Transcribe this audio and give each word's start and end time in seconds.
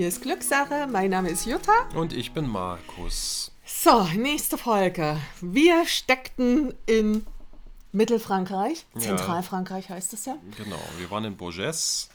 hier 0.00 0.08
ist 0.08 0.22
Glückssache. 0.22 0.86
Mein 0.90 1.10
Name 1.10 1.28
ist 1.28 1.44
Jutta. 1.44 1.74
Und 1.94 2.14
ich 2.14 2.32
bin 2.32 2.48
Markus. 2.48 3.52
So, 3.66 4.04
nächste 4.16 4.56
Folge. 4.56 5.18
Wir 5.42 5.84
steckten 5.84 6.72
in 6.86 7.26
Mittelfrankreich. 7.92 8.86
Zentralfrankreich 8.96 9.90
heißt 9.90 10.14
es 10.14 10.24
ja. 10.24 10.36
Genau, 10.56 10.80
wir 10.96 11.10
waren 11.10 11.26
in 11.26 11.36
Bourges 11.36 12.08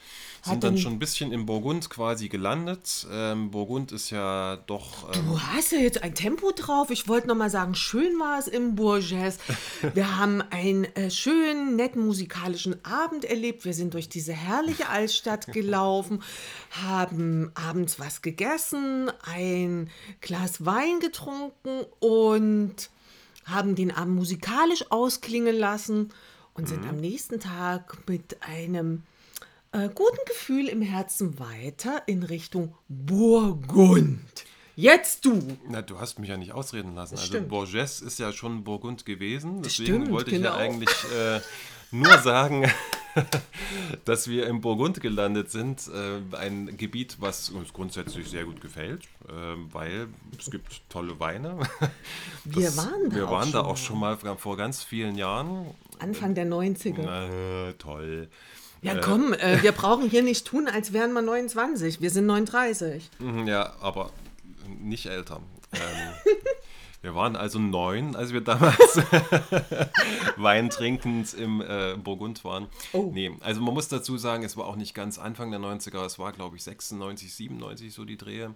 sind 0.45 0.63
dann 0.63 0.77
schon 0.77 0.93
ein 0.93 0.99
bisschen 0.99 1.31
in 1.31 1.45
Burgund 1.45 1.89
quasi 1.89 2.29
gelandet. 2.29 3.07
Ähm, 3.11 3.49
Burgund 3.49 3.91
ist 3.91 4.11
ja 4.11 4.57
doch. 4.67 5.11
Ähm 5.15 5.25
du 5.25 5.39
hast 5.39 5.71
ja 5.71 5.79
jetzt 5.79 6.03
ein 6.03 6.13
Tempo 6.13 6.51
drauf. 6.51 6.91
Ich 6.91 7.07
wollte 7.07 7.27
noch 7.27 7.35
mal 7.35 7.49
sagen, 7.49 7.73
schön 7.73 8.19
war 8.19 8.37
es 8.37 8.47
im 8.47 8.75
Bourges. 8.75 9.39
Wir 9.93 10.17
haben 10.17 10.43
einen 10.51 10.85
äh, 10.95 11.09
schönen, 11.09 11.75
netten 11.75 12.05
musikalischen 12.05 12.83
Abend 12.85 13.25
erlebt. 13.25 13.65
Wir 13.65 13.73
sind 13.73 13.95
durch 13.95 14.07
diese 14.07 14.33
herrliche 14.33 14.89
Altstadt 14.89 15.47
gelaufen, 15.51 16.21
haben 16.69 17.51
abends 17.55 17.99
was 17.99 18.21
gegessen, 18.21 19.11
ein 19.23 19.89
Glas 20.21 20.63
Wein 20.63 20.99
getrunken 20.99 21.85
und 21.99 22.89
haben 23.45 23.75
den 23.75 23.91
Abend 23.91 24.15
musikalisch 24.15 24.91
ausklingen 24.91 25.55
lassen 25.55 26.11
und 26.53 26.67
sind 26.67 26.83
mhm. 26.83 26.89
am 26.89 26.97
nächsten 26.97 27.39
Tag 27.39 28.07
mit 28.07 28.37
einem 28.41 29.03
äh, 29.75 29.89
guten 29.93 30.17
Gefühl 30.25 30.67
im 30.67 30.81
Herzen 30.81 31.37
weiter 31.37 32.03
in 32.05 32.23
Richtung 32.23 32.75
Burgund. 32.87 34.45
Jetzt 34.77 35.25
du. 35.25 35.57
Na, 35.69 35.81
du 35.81 35.99
hast 35.99 36.19
mich 36.19 36.29
ja 36.29 36.37
nicht 36.37 36.53
ausreden 36.53 36.95
lassen. 36.95 37.17
also 37.17 37.41
Bourges 37.41 38.01
ist 38.01 38.19
ja 38.19 38.31
schon 38.33 38.63
Burgund 38.63 39.05
gewesen. 39.05 39.61
Deswegen 39.61 40.01
Stimmt, 40.01 40.11
wollte 40.11 40.31
ich 40.31 40.37
genau. 40.37 40.49
ja 40.49 40.55
eigentlich 40.55 40.89
äh, 41.13 41.39
nur 41.91 42.17
sagen, 42.19 42.69
dass 44.05 44.27
wir 44.27 44.47
im 44.47 44.59
Burgund 44.59 44.99
gelandet 44.99 45.49
sind. 45.49 45.87
Äh, 45.87 46.35
ein 46.35 46.75
Gebiet, 46.75 47.17
was 47.19 47.49
uns 47.49 47.71
grundsätzlich 47.71 48.29
sehr 48.29 48.43
gut 48.43 48.59
gefällt, 48.59 49.03
äh, 49.29 49.31
weil 49.71 50.07
es 50.37 50.51
gibt 50.51 50.81
tolle 50.89 51.19
Weine. 51.19 51.59
Das, 52.47 52.55
wir 52.55 52.77
waren 52.77 53.09
da, 53.09 53.15
wir 53.15 53.27
auch, 53.27 53.31
waren 53.31 53.43
schon 53.45 53.51
da 53.53 53.61
auch 53.61 53.77
schon 53.77 53.99
mal 53.99 54.17
vor 54.37 54.55
ganz 54.55 54.83
vielen 54.83 55.15
Jahren. 55.15 55.65
Anfang 55.97 56.35
der 56.35 56.45
90er. 56.45 57.01
Na, 57.01 57.73
toll. 57.79 58.29
Ja, 58.85 58.99
komm, 58.99 59.33
äh, 59.33 59.63
wir 59.63 59.71
brauchen 59.71 60.07
hier 60.07 60.21
nicht 60.21 60.45
tun, 60.45 60.67
als 60.67 60.93
wären 60.93 61.11
wir 61.13 61.23
29. 61.23 62.01
Wir 62.01 62.11
sind 62.11 62.27
39. 62.27 63.09
Mhm, 63.17 63.47
ja, 63.47 63.73
aber 63.81 64.11
nicht 64.79 65.07
älter. 65.07 65.41
Ähm, 65.73 65.81
wir 67.01 67.15
waren 67.15 67.35
also 67.35 67.57
neun, 67.57 68.15
als 68.15 68.31
wir 68.31 68.41
damals 68.41 68.77
Wein 70.37 70.69
trinkend 70.69 71.33
im 71.33 71.61
äh, 71.61 71.95
Burgund 71.97 72.43
waren. 72.43 72.67
Oh. 72.93 73.09
Nee, 73.11 73.31
also 73.39 73.59
man 73.59 73.73
muss 73.73 73.87
dazu 73.87 74.19
sagen, 74.19 74.43
es 74.43 74.55
war 74.55 74.67
auch 74.67 74.75
nicht 74.75 74.93
ganz 74.93 75.17
Anfang 75.17 75.49
der 75.49 75.59
90er, 75.59 76.05
es 76.05 76.19
war 76.19 76.31
glaube 76.31 76.55
ich 76.55 76.63
96, 76.63 77.33
97 77.33 77.91
so 77.91 78.05
die 78.05 78.17
Drehe. 78.17 78.53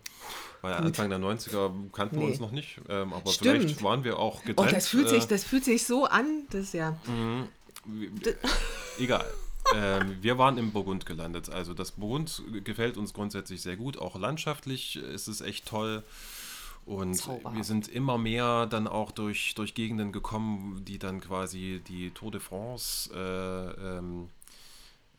Weil 0.62 0.74
Anfang 0.76 1.10
der 1.10 1.18
90er 1.18 1.72
kannten 1.92 2.18
nee. 2.18 2.22
wir 2.22 2.30
uns 2.30 2.40
noch 2.40 2.52
nicht, 2.52 2.80
ähm, 2.88 3.14
aber 3.14 3.32
Stimmt. 3.32 3.64
vielleicht 3.64 3.82
waren 3.82 4.04
wir 4.04 4.20
auch 4.20 4.44
getrennt. 4.44 4.60
Oh, 4.60 4.72
das 4.72 4.90
fühlt, 4.90 5.10
sich, 5.10 5.24
äh, 5.24 5.28
das 5.28 5.44
fühlt 5.44 5.66
sich 5.66 5.88
so 5.88 6.06
an, 6.06 6.44
das 6.52 6.74
ja. 6.74 6.96
Mhm. 7.08 7.48
Egal 9.00 9.26
ähm, 9.76 10.18
wir 10.22 10.38
waren 10.38 10.58
im 10.58 10.72
Burgund 10.72 11.06
gelandet. 11.06 11.50
Also 11.50 11.74
das 11.74 11.92
Burgund 11.92 12.42
gefällt 12.64 12.98
uns 12.98 13.14
grundsätzlich 13.14 13.62
sehr 13.62 13.78
gut. 13.78 13.98
Auch 13.98 14.18
landschaftlich 14.20 14.96
ist 14.96 15.28
es 15.28 15.42
echt 15.42 15.68
toll. 15.68 16.04
Und 16.86 17.16
Zauber. 17.16 17.54
wir 17.54 17.64
sind 17.64 17.88
immer 17.88 18.18
mehr 18.18 18.66
dann 18.66 18.88
auch 18.88 19.12
durch, 19.12 19.54
durch 19.54 19.76
Gegenden 19.76 20.12
gekommen, 20.12 20.84
die 20.86 20.98
dann 20.98 21.22
quasi 21.22 21.82
die 21.88 22.10
Tour 22.12 22.32
de 22.32 22.42
France, 22.42 23.12
äh, 23.14 23.98
ähm, 23.98 24.30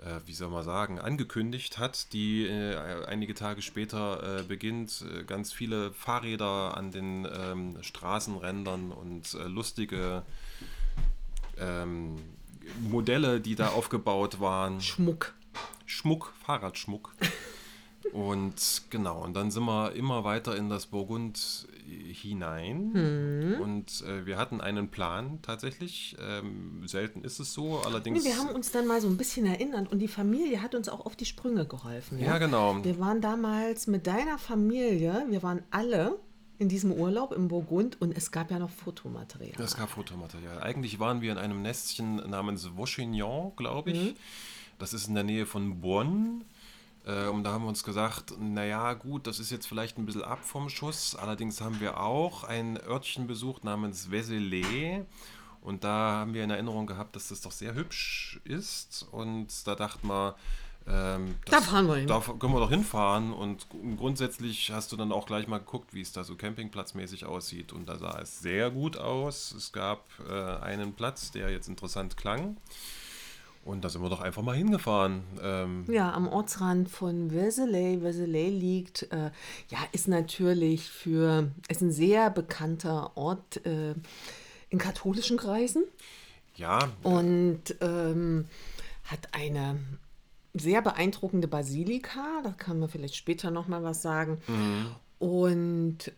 äh, 0.00 0.18
wie 0.26 0.32
soll 0.32 0.48
man 0.48 0.64
sagen, 0.64 0.98
angekündigt 0.98 1.78
hat, 1.78 2.12
die 2.12 2.46
äh, 2.46 3.04
einige 3.06 3.34
Tage 3.34 3.62
später 3.62 4.40
äh, 4.40 4.42
beginnt. 4.42 5.04
Äh, 5.14 5.22
ganz 5.22 5.52
viele 5.52 5.92
Fahrräder 5.92 6.76
an 6.76 6.90
den 6.90 7.28
ähm, 7.32 7.76
Straßenrändern 7.82 8.90
und 8.90 9.34
äh, 9.34 9.44
lustige 9.44 10.22
ähm, 11.56 12.16
Modelle, 12.80 13.40
die 13.40 13.54
da 13.54 13.68
aufgebaut 13.68 14.40
waren. 14.40 14.80
Schmuck. 14.80 15.34
Schmuck, 15.86 16.32
Fahrradschmuck. 16.44 17.14
Und 18.12 18.82
genau, 18.90 19.22
und 19.22 19.34
dann 19.34 19.50
sind 19.50 19.64
wir 19.64 19.92
immer 19.92 20.24
weiter 20.24 20.56
in 20.56 20.68
das 20.68 20.86
Burgund 20.86 21.68
hinein. 21.84 22.90
Hm. 22.92 23.60
Und 23.60 24.04
äh, 24.06 24.26
wir 24.26 24.36
hatten 24.36 24.60
einen 24.60 24.88
Plan 24.88 25.38
tatsächlich. 25.42 26.16
Ähm, 26.20 26.82
selten 26.86 27.22
ist 27.22 27.38
es 27.38 27.52
so, 27.52 27.78
allerdings. 27.78 28.22
Nee, 28.24 28.30
wir 28.30 28.36
haben 28.36 28.50
uns 28.50 28.72
dann 28.72 28.86
mal 28.86 29.00
so 29.00 29.08
ein 29.08 29.16
bisschen 29.16 29.46
erinnert 29.46 29.92
und 29.92 29.98
die 30.00 30.08
Familie 30.08 30.62
hat 30.62 30.74
uns 30.74 30.88
auch 30.88 31.06
auf 31.06 31.14
die 31.14 31.24
Sprünge 31.24 31.66
geholfen. 31.66 32.18
Ja, 32.18 32.26
ja 32.26 32.38
genau. 32.38 32.82
Wir 32.82 32.98
waren 32.98 33.20
damals 33.20 33.86
mit 33.86 34.06
deiner 34.06 34.38
Familie, 34.38 35.26
wir 35.28 35.42
waren 35.42 35.62
alle 35.70 36.18
in 36.60 36.68
diesem 36.68 36.92
Urlaub 36.92 37.32
im 37.32 37.48
Burgund 37.48 38.00
und 38.02 38.14
es 38.14 38.30
gab 38.30 38.50
ja 38.50 38.58
noch 38.58 38.68
Fotomaterial. 38.68 39.58
Es 39.58 39.76
gab 39.76 39.88
Fotomaterial. 39.88 40.62
Eigentlich 40.62 41.00
waren 41.00 41.22
wir 41.22 41.32
in 41.32 41.38
einem 41.38 41.62
Nestchen 41.62 42.16
namens 42.16 42.66
Vauchignon, 42.76 43.56
glaube 43.56 43.92
ich. 43.92 44.12
Mhm. 44.12 44.16
Das 44.78 44.92
ist 44.92 45.08
in 45.08 45.14
der 45.14 45.24
Nähe 45.24 45.46
von 45.46 45.80
Bonn. 45.80 46.44
Äh, 47.06 47.28
und 47.28 47.44
da 47.44 47.52
haben 47.52 47.64
wir 47.64 47.68
uns 47.68 47.82
gesagt, 47.82 48.34
naja 48.38 48.92
gut, 48.92 49.26
das 49.26 49.40
ist 49.40 49.50
jetzt 49.50 49.66
vielleicht 49.66 49.96
ein 49.96 50.04
bisschen 50.04 50.22
ab 50.22 50.44
vom 50.44 50.68
Schuss. 50.68 51.14
Allerdings 51.14 51.62
haben 51.62 51.80
wir 51.80 51.98
auch 51.98 52.44
ein 52.44 52.78
Örtchen 52.78 53.26
besucht 53.26 53.64
namens 53.64 54.10
Vézelay. 54.10 55.06
Und 55.62 55.82
da 55.82 56.12
haben 56.20 56.34
wir 56.34 56.44
in 56.44 56.50
Erinnerung 56.50 56.86
gehabt, 56.86 57.16
dass 57.16 57.28
das 57.28 57.40
doch 57.40 57.52
sehr 57.52 57.74
hübsch 57.74 58.38
ist. 58.44 59.06
Und 59.10 59.66
da 59.66 59.74
dachten 59.74 60.08
wir, 60.08 60.36
ähm, 60.88 61.36
das, 61.44 61.64
da 61.64 61.70
fahren 61.70 61.86
wir 61.86 61.96
hin. 61.96 62.06
Da 62.06 62.20
können 62.20 62.52
wir 62.52 62.60
doch 62.60 62.70
hinfahren 62.70 63.32
und 63.32 63.66
grundsätzlich 63.96 64.70
hast 64.72 64.92
du 64.92 64.96
dann 64.96 65.12
auch 65.12 65.26
gleich 65.26 65.46
mal 65.46 65.58
geguckt, 65.58 65.94
wie 65.94 66.00
es 66.00 66.12
da 66.12 66.24
so 66.24 66.36
campingplatzmäßig 66.36 67.26
aussieht 67.26 67.72
und 67.72 67.88
da 67.88 67.98
sah 67.98 68.18
es 68.20 68.40
sehr 68.40 68.70
gut 68.70 68.96
aus. 68.96 69.52
Es 69.52 69.72
gab 69.72 70.04
äh, 70.28 70.32
einen 70.62 70.94
Platz, 70.94 71.30
der 71.30 71.50
jetzt 71.50 71.68
interessant 71.68 72.16
klang. 72.16 72.56
Und 73.62 73.84
da 73.84 73.90
sind 73.90 74.00
wir 74.02 74.08
doch 74.08 74.22
einfach 74.22 74.42
mal 74.42 74.56
hingefahren. 74.56 75.22
Ähm 75.42 75.84
ja, 75.86 76.10
am 76.12 76.26
Ortsrand 76.28 76.88
von 76.88 77.30
Vézelay. 77.30 78.02
Vézelay 78.02 78.48
liegt, 78.48 79.02
äh, 79.12 79.30
ja, 79.68 79.78
ist 79.92 80.08
natürlich 80.08 80.88
für, 80.88 81.50
ist 81.68 81.82
ein 81.82 81.92
sehr 81.92 82.30
bekannter 82.30 83.16
Ort 83.18 83.64
äh, 83.66 83.94
in 84.70 84.78
katholischen 84.78 85.36
Kreisen. 85.36 85.84
Ja. 86.56 86.88
Und 87.02 87.76
ähm, 87.82 88.46
hat 89.04 89.28
eine 89.32 89.78
sehr 90.54 90.82
beeindruckende 90.82 91.48
Basilika, 91.48 92.40
da 92.42 92.50
kann 92.50 92.78
man 92.78 92.88
vielleicht 92.88 93.16
später 93.16 93.50
noch 93.50 93.68
mal 93.68 93.82
was 93.82 94.02
sagen. 94.02 94.38
Mhm. 94.46 94.86
Und 95.18 96.12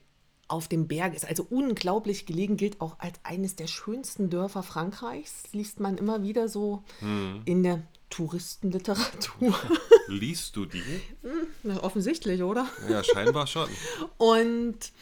auf 0.49 0.69
dem 0.69 0.87
Berg 0.87 1.15
ist 1.15 1.27
also 1.27 1.47
unglaublich 1.49 2.27
gelegen, 2.27 2.57
gilt 2.57 2.81
auch 2.81 2.99
als 2.99 3.19
eines 3.23 3.57
der 3.57 3.67
schönsten 3.67 4.29
Dörfer 4.29 4.63
Frankreichs, 4.63 5.45
liest 5.53 5.81
man 5.81 5.97
immer 5.97 6.23
wieder 6.23 6.49
so 6.49 6.85
mhm. 7.01 7.43
in 7.47 7.63
der 7.63 7.83
Touristenliteratur. 8.11 9.55
Liest 10.09 10.57
du 10.57 10.67
die? 10.67 10.83
Hm, 11.63 11.79
offensichtlich, 11.79 12.43
oder? 12.43 12.67
Ja, 12.91 13.05
scheinbar 13.05 13.47
schon. 13.47 13.69
Und 14.19 14.93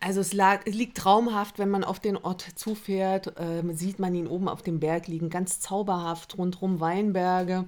also 0.00 0.20
es, 0.20 0.32
lag, 0.32 0.62
es, 0.66 0.74
liegt 0.74 0.96
traumhaft, 0.96 1.58
wenn 1.58 1.70
man 1.70 1.84
auf 1.84 1.98
den 1.98 2.16
Ort 2.16 2.46
zufährt, 2.54 3.38
äh, 3.38 3.62
sieht 3.74 3.98
man 3.98 4.14
ihn 4.14 4.26
oben 4.26 4.48
auf 4.48 4.62
dem 4.62 4.78
Berg 4.78 5.08
liegen, 5.08 5.30
ganz 5.30 5.60
zauberhaft, 5.60 6.38
rundherum 6.38 6.80
Weinberge. 6.80 7.66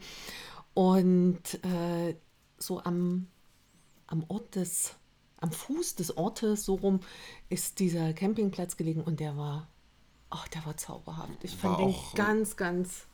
Und 0.74 1.54
äh, 1.64 2.14
so 2.58 2.82
am, 2.82 3.28
am 4.06 4.24
Ort 4.28 4.54
des, 4.54 4.94
am 5.40 5.50
Fuß 5.50 5.96
des 5.96 6.16
Ortes, 6.16 6.64
so 6.64 6.74
rum, 6.74 7.00
ist 7.48 7.80
dieser 7.80 8.12
Campingplatz 8.12 8.76
gelegen 8.76 9.02
und 9.02 9.20
der 9.20 9.36
war, 9.36 9.68
ach, 10.30 10.46
der 10.48 10.64
war 10.66 10.76
zauberhaft. 10.76 11.42
Ich 11.42 11.62
war 11.62 11.76
fand 11.78 11.94
den 11.94 11.94
ganz, 12.14 12.56
ganz 12.56 13.06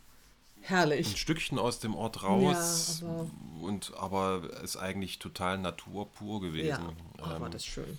herrlich. 0.60 1.08
Ein 1.08 1.16
Stückchen 1.16 1.58
aus 1.58 1.80
dem 1.80 1.94
Ort 1.94 2.22
raus, 2.22 3.00
ja, 3.00 3.08
aber 3.08 3.30
und 3.62 3.92
aber 3.96 4.62
ist 4.62 4.76
eigentlich 4.76 5.18
total 5.18 5.58
naturpur 5.58 6.40
gewesen. 6.40 6.68
Ja, 6.68 6.92
ach, 7.22 7.40
war 7.40 7.46
ähm, 7.46 7.52
das 7.52 7.64
schön. 7.64 7.98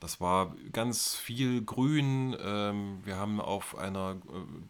Das 0.00 0.18
war 0.18 0.56
ganz 0.72 1.14
viel 1.14 1.62
Grün. 1.62 2.34
Ähm, 2.42 3.00
wir 3.04 3.16
haben 3.16 3.38
auf 3.38 3.76
einer 3.76 4.16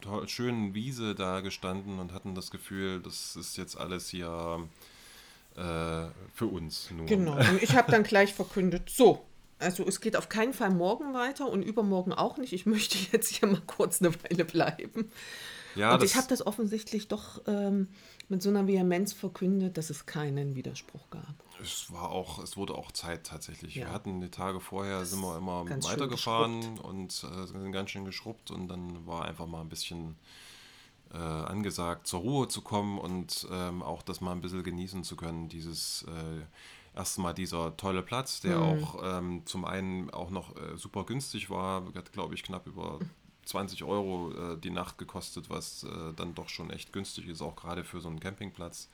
äh, 0.05 0.27
schönen 0.27 0.75
Wiese 0.75 1.15
da 1.15 1.41
gestanden 1.41 2.00
und 2.00 2.12
hatten 2.12 2.35
das 2.35 2.50
Gefühl, 2.50 3.00
das 3.00 3.37
ist 3.37 3.56
jetzt 3.56 3.79
alles 3.79 4.09
hier 4.09 4.69
äh, 5.55 6.06
für 6.35 6.47
uns. 6.47 6.91
Nur. 6.91 7.06
Genau. 7.06 7.37
Und 7.37 7.62
ich 7.62 7.77
habe 7.77 7.93
dann 7.93 8.03
gleich 8.03 8.35
verkündet, 8.35 8.91
so, 8.91 9.25
also 9.61 9.87
es 9.87 10.00
geht 10.00 10.17
auf 10.17 10.29
keinen 10.29 10.53
Fall 10.53 10.71
morgen 10.71 11.15
weiter 11.15 11.49
und 11.49 11.62
übermorgen 11.62 12.12
auch 12.12 12.37
nicht. 12.37 12.53
Ich 12.53 12.67
möchte 12.67 12.99
jetzt 13.12 13.29
hier 13.37 13.49
mal 13.49 13.62
kurz 13.67 14.03
eine 14.03 14.12
Weile 14.25 14.44
bleiben. 14.44 15.12
Ja, 15.76 15.94
und 15.94 16.03
ich 16.03 16.17
habe 16.17 16.26
das 16.29 16.44
offensichtlich 16.44 17.06
doch 17.06 17.43
ähm, 17.47 17.87
mit 18.31 18.43
so 18.43 18.49
einer 18.49 18.67
Vehemenz 18.67 19.12
verkündet, 19.12 19.77
dass 19.77 19.91
es 19.91 20.06
keinen 20.06 20.55
Widerspruch 20.55 21.11
gab. 21.11 21.35
Es 21.62 21.93
war 21.93 22.11
auch, 22.11 22.43
es 22.43 22.56
wurde 22.56 22.75
auch 22.75 22.93
Zeit 22.93 23.27
tatsächlich. 23.27 23.75
Ja. 23.75 23.87
Wir 23.87 23.93
hatten 23.93 24.21
die 24.21 24.31
Tage 24.31 24.61
vorher, 24.61 25.00
das 25.00 25.11
sind 25.11 25.21
wir 25.21 25.37
immer 25.37 25.69
weitergefahren 25.69 26.79
und 26.79 27.25
äh, 27.25 27.47
sind 27.47 27.73
ganz 27.73 27.91
schön 27.91 28.05
geschrubbt 28.05 28.50
und 28.50 28.69
dann 28.69 29.06
war 29.06 29.25
einfach 29.25 29.47
mal 29.47 29.61
ein 29.61 29.69
bisschen 29.69 30.17
äh, 31.12 31.19
angesagt, 31.19 32.06
zur 32.06 32.21
Ruhe 32.21 32.49
zu 32.49 32.62
kommen 32.62 32.99
und 32.99 33.47
ähm, 33.50 33.82
auch 33.82 34.03
das 34.03 34.21
mal 34.21 34.33
ein 34.33 34.41
bisschen 34.41 34.62
genießen 34.62 35.05
zu 35.05 35.17
können, 35.17 35.49
dieses 35.49 36.05
äh, 36.05 36.97
erstmal 36.97 37.35
dieser 37.35 37.76
tolle 37.76 38.03
Platz, 38.03 38.41
der 38.41 38.59
mhm. 38.59 38.85
auch 38.85 39.03
ähm, 39.03 39.43
zum 39.44 39.65
einen 39.65 40.11
auch 40.11 40.31
noch 40.31 40.56
äh, 40.56 40.76
super 40.76 41.05
günstig 41.05 41.50
war, 41.50 41.85
hat 41.94 42.12
glaube 42.12 42.35
ich 42.35 42.43
knapp 42.43 42.67
über 42.67 43.00
20 43.50 43.85
Euro 43.85 44.32
äh, 44.32 44.56
die 44.56 44.70
Nacht 44.70 44.99
gekostet, 44.99 45.50
was 45.50 45.85
äh, 45.85 46.12
dann 46.17 46.35
doch 46.35 46.49
schon 46.49 46.70
echt 46.70 46.93
günstig 46.93 47.29
ist, 47.29 47.43
auch 47.43 47.56
gerade 47.56 47.85
für 47.85 48.00
so 48.00 48.08
einen 48.08 48.20
Campingplatz. 48.20 48.88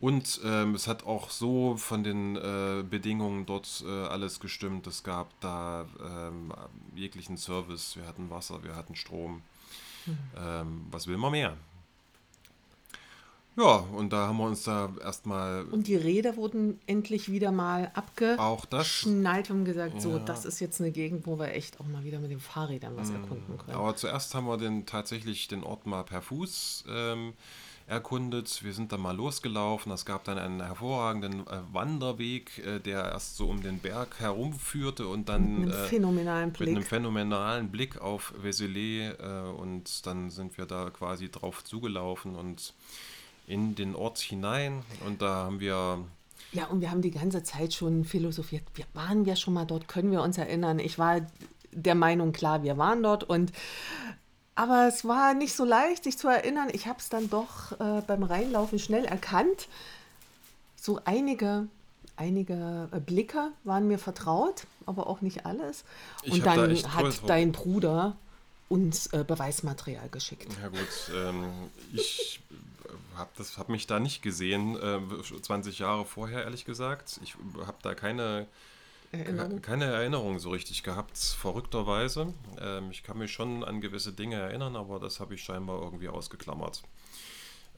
Und 0.00 0.40
ähm, 0.44 0.74
es 0.74 0.86
hat 0.88 1.04
auch 1.04 1.28
so 1.28 1.76
von 1.76 2.02
den 2.02 2.36
äh, 2.36 2.82
Bedingungen 2.88 3.44
dort 3.44 3.84
äh, 3.86 4.06
alles 4.06 4.40
gestimmt. 4.40 4.86
Es 4.86 5.02
gab 5.02 5.38
da 5.40 5.86
ähm, 6.02 6.54
jeglichen 6.94 7.36
Service. 7.36 7.96
Wir 7.96 8.06
hatten 8.06 8.30
Wasser, 8.30 8.64
wir 8.64 8.76
hatten 8.76 8.96
Strom. 8.96 9.42
Mhm. 10.06 10.18
Ähm, 10.38 10.86
was 10.90 11.06
will 11.06 11.18
man 11.18 11.32
mehr? 11.32 11.56
Ja, 13.56 13.84
und 13.92 14.12
da 14.12 14.28
haben 14.28 14.38
wir 14.38 14.44
uns 14.46 14.62
da 14.62 14.90
erstmal. 15.02 15.64
Und 15.64 15.86
die 15.86 15.96
Räder 15.96 16.36
wurden 16.36 16.78
endlich 16.86 17.30
wieder 17.30 17.50
mal 17.50 17.90
abgeschnallt 17.94 19.50
und 19.50 19.64
gesagt, 19.64 19.94
ja. 19.94 20.00
so, 20.00 20.18
das 20.18 20.44
ist 20.44 20.60
jetzt 20.60 20.80
eine 20.80 20.90
Gegend, 20.90 21.26
wo 21.26 21.38
wir 21.38 21.52
echt 21.52 21.80
auch 21.80 21.86
mal 21.86 22.04
wieder 22.04 22.20
mit 22.20 22.30
den 22.30 22.40
Fahrrädern 22.40 22.96
was 22.96 23.10
mhm. 23.10 23.16
erkunden 23.16 23.58
können. 23.58 23.76
Aber 23.76 23.96
zuerst 23.96 24.34
haben 24.34 24.46
wir 24.46 24.56
den, 24.56 24.86
tatsächlich 24.86 25.48
den 25.48 25.64
Ort 25.64 25.86
mal 25.86 26.04
per 26.04 26.22
Fuß 26.22 26.84
ähm, 26.88 27.32
erkundet. 27.90 28.62
Wir 28.62 28.72
sind 28.72 28.92
dann 28.92 29.00
mal 29.00 29.16
losgelaufen. 29.16 29.90
Es 29.90 30.04
gab 30.04 30.22
dann 30.24 30.38
einen 30.38 30.62
hervorragenden 30.62 31.40
äh, 31.40 31.60
Wanderweg, 31.72 32.64
äh, 32.64 32.78
der 32.78 33.02
erst 33.02 33.36
so 33.36 33.48
um 33.48 33.62
den 33.62 33.80
Berg 33.80 34.20
herumführte 34.20 35.08
und 35.08 35.28
dann 35.28 35.62
mit 35.62 35.72
einem, 35.72 35.84
äh, 35.84 35.88
phänomenalen, 35.88 36.52
Blick. 36.52 36.68
Mit 36.68 36.76
einem 36.76 36.86
phänomenalen 36.86 37.70
Blick 37.70 38.00
auf 38.00 38.32
Vézelay. 38.40 39.10
Äh, 39.10 39.50
und 39.50 40.06
dann 40.06 40.30
sind 40.30 40.56
wir 40.56 40.66
da 40.66 40.90
quasi 40.90 41.30
drauf 41.30 41.64
zugelaufen 41.64 42.36
und 42.36 42.74
in 43.50 43.74
den 43.74 43.94
Ort 43.94 44.18
hinein. 44.18 44.82
Und 45.04 45.20
da 45.20 45.44
haben 45.44 45.60
wir 45.60 45.98
ja, 46.52 46.66
und 46.66 46.80
wir 46.80 46.90
haben 46.90 47.02
die 47.02 47.12
ganze 47.12 47.42
Zeit 47.42 47.74
schon 47.74 48.04
philosophiert. 48.04 48.64
Wir 48.74 48.84
waren 48.92 49.24
ja 49.24 49.36
schon 49.36 49.54
mal 49.54 49.66
dort, 49.66 49.86
können 49.86 50.10
wir 50.10 50.22
uns 50.22 50.36
erinnern. 50.36 50.80
Ich 50.80 50.98
war 50.98 51.20
der 51.72 51.94
Meinung, 51.94 52.32
klar, 52.32 52.62
wir 52.64 52.76
waren 52.76 53.02
dort 53.02 53.24
und 53.24 53.52
aber 54.56 54.88
es 54.88 55.04
war 55.04 55.32
nicht 55.32 55.54
so 55.54 55.64
leicht, 55.64 56.04
sich 56.04 56.18
zu 56.18 56.28
erinnern. 56.28 56.68
Ich 56.72 56.86
habe 56.86 56.98
es 56.98 57.08
dann 57.08 57.30
doch 57.30 57.72
äh, 57.80 58.02
beim 58.06 58.24
Reinlaufen 58.24 58.78
schnell 58.78 59.04
erkannt. 59.04 59.68
So 60.76 61.00
einige, 61.04 61.68
einige 62.16 62.88
äh, 62.92 63.00
Blicke 63.00 63.52
waren 63.64 63.86
mir 63.86 63.98
vertraut, 63.98 64.66
aber 64.86 65.06
auch 65.06 65.20
nicht 65.20 65.46
alles. 65.46 65.84
Und 66.24 66.38
ich 66.38 66.42
dann 66.42 66.74
da 66.74 66.94
hat 66.94 67.28
dein 67.28 67.52
Bruder 67.52 68.16
uns 68.68 69.06
äh, 69.08 69.24
Beweismaterial 69.26 70.08
geschickt. 70.10 70.48
Ja 70.60 70.68
gut, 70.68 71.14
ähm, 71.14 71.44
ich 71.92 72.40
habe 73.20 73.30
hab 73.56 73.68
mich 73.68 73.86
da 73.86 74.00
nicht 74.00 74.22
gesehen, 74.22 74.76
20 75.42 75.78
äh, 75.78 75.82
Jahre 75.82 76.04
vorher 76.04 76.44
ehrlich 76.44 76.64
gesagt. 76.64 77.20
Ich 77.22 77.36
habe 77.66 77.78
da 77.82 77.94
keine 77.94 78.46
Erinnerung? 79.12 79.60
Keine 79.60 79.86
Erinnerung 79.86 80.38
so 80.38 80.50
richtig 80.50 80.82
gehabt, 80.82 81.18
verrückterweise. 81.18 82.32
Ähm, 82.60 82.90
ich 82.90 83.02
kann 83.02 83.18
mich 83.18 83.32
schon 83.32 83.64
an 83.64 83.80
gewisse 83.80 84.12
Dinge 84.12 84.36
erinnern, 84.36 84.76
aber 84.76 85.00
das 85.00 85.20
habe 85.20 85.34
ich 85.34 85.42
scheinbar 85.42 85.82
irgendwie 85.82 86.08
ausgeklammert. 86.08 86.82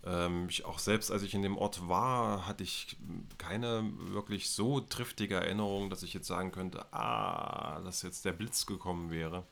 Ähm, 0.04 0.46
ich, 0.48 0.64
auch 0.64 0.78
selbst 0.78 1.10
als 1.10 1.22
ich 1.22 1.32
in 1.32 1.42
dem 1.42 1.56
Ort 1.56 1.88
war, 1.88 2.46
hatte 2.46 2.62
ich 2.62 2.96
keine 3.38 3.90
wirklich 3.98 4.50
so 4.50 4.80
triftige 4.80 5.36
Erinnerung, 5.36 5.88
dass 5.88 6.02
ich 6.02 6.12
jetzt 6.12 6.26
sagen 6.26 6.52
könnte, 6.52 6.84
ah, 6.92 7.80
dass 7.84 8.02
jetzt 8.02 8.24
der 8.24 8.32
Blitz 8.32 8.66
gekommen 8.66 9.10
wäre. 9.10 9.44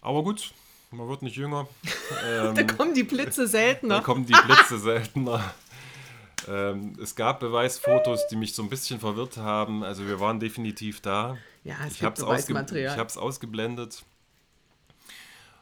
Aber 0.00 0.24
gut, 0.24 0.52
man 0.96 1.08
wird 1.08 1.22
nicht 1.22 1.36
jünger. 1.36 1.66
Ähm, 2.22 2.54
da 2.54 2.62
kommen 2.64 2.94
die 2.94 3.02
Blitze 3.02 3.46
seltener. 3.48 3.96
Da 3.96 4.00
kommen 4.02 4.26
die 4.26 4.34
Blitze 4.46 4.78
seltener. 4.78 5.54
Ähm, 6.46 6.96
es 7.02 7.14
gab 7.14 7.40
Beweisfotos, 7.40 8.26
die 8.28 8.36
mich 8.36 8.54
so 8.54 8.62
ein 8.62 8.68
bisschen 8.68 9.00
verwirrt 9.00 9.38
haben. 9.38 9.82
Also 9.82 10.06
wir 10.06 10.20
waren 10.20 10.38
definitiv 10.38 11.00
da. 11.00 11.38
Ja, 11.64 11.76
es 11.86 11.94
ich 11.94 12.02
habe 12.02 12.14
es 12.14 12.22
ausge 12.22 12.54
ausgeblendet. 13.16 14.04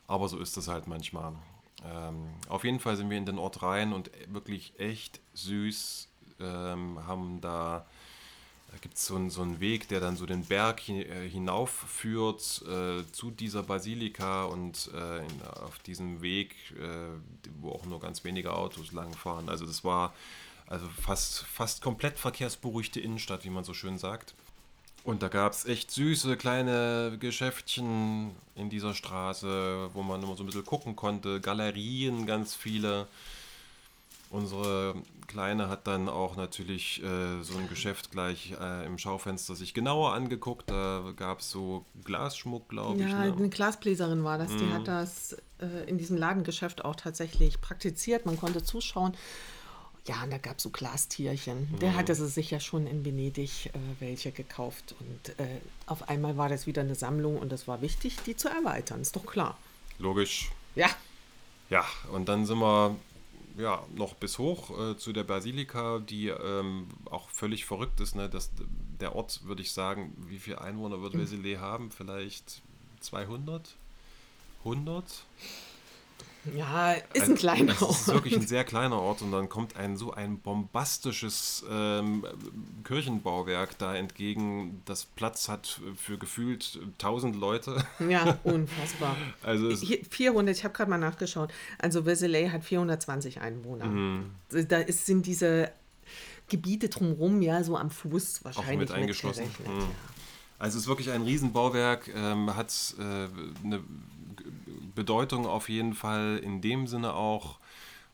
Aber 0.08 0.29
so 0.29 0.38
ist 0.40 0.56
es 0.56 0.69
halt 0.69 0.88
manchmal. 0.88 1.32
Ähm, 1.85 2.31
auf 2.49 2.64
jeden 2.64 2.81
Fall 2.81 2.96
sind 2.96 3.11
wir 3.11 3.19
in 3.19 3.26
den 3.26 3.38
Ort 3.38 3.62
rein 3.62 3.93
und 3.93 4.11
wirklich 4.28 4.75
echt 4.78 5.20
süß. 5.35 6.08
Ähm, 6.40 7.06
haben 7.06 7.40
da, 7.40 7.87
da 8.73 8.79
gibt 8.81 8.97
es 8.97 9.07
so, 9.07 9.29
so 9.29 9.43
einen 9.43 9.61
Weg, 9.61 9.89
der 9.89 10.01
dann 10.01 10.17
so 10.17 10.25
den 10.25 10.47
Berg 10.47 10.89
äh, 10.89 11.29
hinaufführt 11.29 12.63
äh, 12.67 13.05
zu 13.13 13.31
dieser 13.31 13.63
Basilika 13.63 14.45
und 14.45 14.91
äh, 14.95 15.19
in, 15.19 15.43
auf 15.63 15.79
diesem 15.81 16.23
Weg, 16.23 16.57
äh, 16.79 16.87
wo 17.61 17.71
auch 17.73 17.85
nur 17.85 18.01
ganz 18.01 18.25
wenige 18.25 18.55
Autos 18.55 18.93
langfahren. 18.93 19.51
Also 19.51 19.67
das 19.67 19.85
war 19.85 20.15
also 20.67 20.89
fast, 20.89 21.45
fast 21.45 21.83
komplett 21.83 22.19
verkehrsberuhigte 22.19 22.99
Innenstadt, 22.99 23.45
wie 23.45 23.51
man 23.51 23.63
so 23.63 23.75
schön 23.75 23.99
sagt. 23.99 24.35
Und 25.05 25.23
da 25.23 25.29
gab 25.29 25.53
es 25.53 25.67
echt 25.67 25.91
süße 25.91 26.37
kleine 26.37 27.19
Geschäftchen 27.21 28.31
in 28.55 28.71
dieser 28.71 28.95
Straße, 28.95 29.91
wo 29.93 30.03
man 30.03 30.23
immer 30.23 30.37
so 30.37 30.45
ein 30.45 30.47
bisschen 30.47 30.65
gucken 30.65 30.97
konnte. 30.97 31.41
Galerien, 31.41 32.25
ganz 32.25 32.55
viele. 32.55 33.07
Unsere 34.32 34.94
Kleine 35.26 35.69
hat 35.69 35.87
dann 35.87 36.08
auch 36.08 36.37
natürlich 36.37 37.02
äh, 37.02 37.43
so 37.43 37.58
ein 37.58 37.69
Geschäft 37.69 38.11
gleich 38.12 38.55
äh, 38.58 38.87
im 38.87 38.96
Schaufenster 38.96 39.55
sich 39.55 39.75
genauer 39.75 40.14
angeguckt. 40.14 40.70
Da 40.70 41.12
gab 41.14 41.40
es 41.40 41.50
so 41.50 41.84
Glasschmuck, 42.02 42.67
glaube 42.70 42.99
ja, 42.99 43.06
ich. 43.06 43.12
Ja, 43.12 43.25
ne? 43.26 43.37
eine 43.37 43.49
Glasbläserin 43.50 44.25
war 44.25 44.38
das. 44.38 44.50
Mm. 44.52 44.58
Die 44.58 44.64
mhm. 44.64 44.73
hat 44.73 44.88
das 44.88 45.37
äh, 45.61 45.87
in 45.87 45.99
diesem 45.99 46.17
Ladengeschäft 46.17 46.82
auch 46.82 46.96
tatsächlich 46.96 47.61
praktiziert. 47.61 48.25
Man 48.25 48.38
konnte 48.38 48.64
zuschauen. 48.64 49.14
Ja, 50.06 50.23
und 50.25 50.32
da 50.32 50.38
gab 50.38 50.56
es 50.56 50.62
so 50.62 50.70
Glastierchen. 50.70 51.69
Mhm. 51.70 51.78
Der 51.81 51.94
hatte 51.94 52.14
sie 52.14 52.26
sich 52.26 52.50
ja 52.50 52.58
schon 52.58 52.87
in 52.87 53.05
Venedig 53.05 53.67
äh, 53.67 53.70
welche 53.99 54.32
gekauft. 54.32 54.94
Und 54.99 55.38
äh, 55.38 55.61
auf 55.85 56.08
einmal 56.08 56.38
war 56.38 56.49
das 56.49 56.67
wieder 56.67 56.81
eine 56.81 56.94
Sammlung 56.94 57.37
und 57.37 57.52
es 57.52 57.69
war 57.69 57.82
wichtig, 57.82 58.17
die 58.25 58.35
zu 58.35 58.49
erweitern. 58.49 59.02
Ist 59.02 59.14
doch 59.14 59.26
klar. 59.26 59.58
Logisch. 59.99 60.50
Ja. 60.75 60.88
Ja, 61.69 61.85
und 62.11 62.31
dann 62.31 62.46
sind 62.46 62.61
wir 62.61 62.96
ja 63.56 63.82
noch 63.94 64.14
bis 64.14 64.38
hoch 64.38 64.70
äh, 64.78 64.96
zu 64.96 65.12
der 65.12 65.25
Basilika, 65.25 65.99
die 65.99 66.28
ähm, 66.28 66.88
auch 67.06 67.28
völlig 67.31 67.64
verrückt 67.64 68.00
ist. 68.00 68.14
Ne? 68.14 68.28
Das, 68.28 68.50
der 69.00 69.14
Ort, 69.14 69.44
würde 69.44 69.62
ich 69.62 69.72
sagen, 69.72 70.14
wie 70.28 70.38
viele 70.38 70.60
Einwohner 70.60 71.02
wird 71.02 71.14
mhm. 71.14 71.60
haben? 71.60 71.90
Vielleicht 71.90 72.62
200? 73.00 73.75
100? 74.61 75.25
Ja, 76.56 76.94
ist 77.12 77.28
ein 77.28 77.37
kleiner 77.37 77.80
Ort. 77.80 77.90
Es 77.92 78.00
ist 78.00 78.08
wirklich 78.08 78.34
ein 78.34 78.46
sehr 78.46 78.64
kleiner 78.64 79.00
Ort 79.00 79.22
und 79.22 79.30
dann 79.30 79.49
kommt 79.49 79.76
ein 79.76 79.96
so 79.96 80.12
ein 80.12 80.40
bombastisches 80.40 81.64
ähm, 81.70 82.25
Kirchenbauwerk 82.84 83.78
da 83.78 83.94
entgegen, 83.94 84.82
das 84.84 85.04
Platz 85.04 85.49
hat 85.49 85.80
für 85.96 86.18
gefühlt 86.18 86.80
1000 86.94 87.37
Leute. 87.37 87.84
Ja, 88.08 88.38
unfassbar. 88.44 89.16
also 89.42 89.70
400, 89.76 90.56
ich 90.56 90.64
habe 90.64 90.75
gerade 90.75 90.90
mal 90.90 90.99
nachgeschaut. 90.99 91.52
Also 91.78 92.00
Vézelay 92.00 92.50
hat 92.50 92.64
420 92.64 93.40
Einwohner. 93.40 93.87
Mhm. 93.87 94.30
Da 94.68 94.78
ist, 94.78 95.06
sind 95.06 95.26
diese 95.26 95.70
Gebiete 96.49 96.88
drumherum 96.88 97.40
ja 97.40 97.62
so 97.62 97.76
am 97.76 97.90
Fuß 97.90 98.44
wahrscheinlich 98.44 98.75
Auch 98.75 98.78
mit 98.78 98.90
eingeschlossen. 98.90 99.44
Mit 99.58 99.68
mhm. 99.68 99.84
Also 100.58 100.76
es 100.76 100.84
ist 100.84 100.88
wirklich 100.88 101.11
ein 101.11 101.22
Riesenbauwerk, 101.22 102.08
ähm, 102.14 102.54
hat 102.54 102.94
äh, 102.99 103.02
eine 103.64 103.82
Bedeutung 104.94 105.46
auf 105.46 105.68
jeden 105.68 105.94
Fall 105.94 106.40
in 106.42 106.61
dem 106.61 106.87
Sinne 106.87 107.14
auch, 107.14 107.58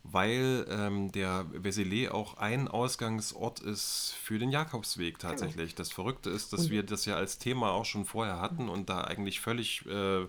weil 0.04 0.66
ähm, 0.70 1.12
der 1.12 1.44
Vézelay 1.52 2.08
auch 2.08 2.38
ein 2.38 2.68
Ausgangsort 2.68 3.60
ist 3.60 4.14
für 4.20 4.38
den 4.38 4.50
Jakobsweg 4.50 5.18
genau. 5.18 5.30
tatsächlich. 5.30 5.74
Das 5.74 5.92
Verrückte 5.92 6.30
ist, 6.30 6.52
dass 6.52 6.70
wir 6.70 6.82
das 6.82 7.04
ja 7.04 7.16
als 7.16 7.38
Thema 7.38 7.72
auch 7.72 7.84
schon 7.84 8.04
vorher 8.04 8.40
hatten 8.40 8.68
und 8.68 8.88
da 8.88 9.02
eigentlich 9.02 9.40
völlig 9.40 9.84
äh, 9.86 10.26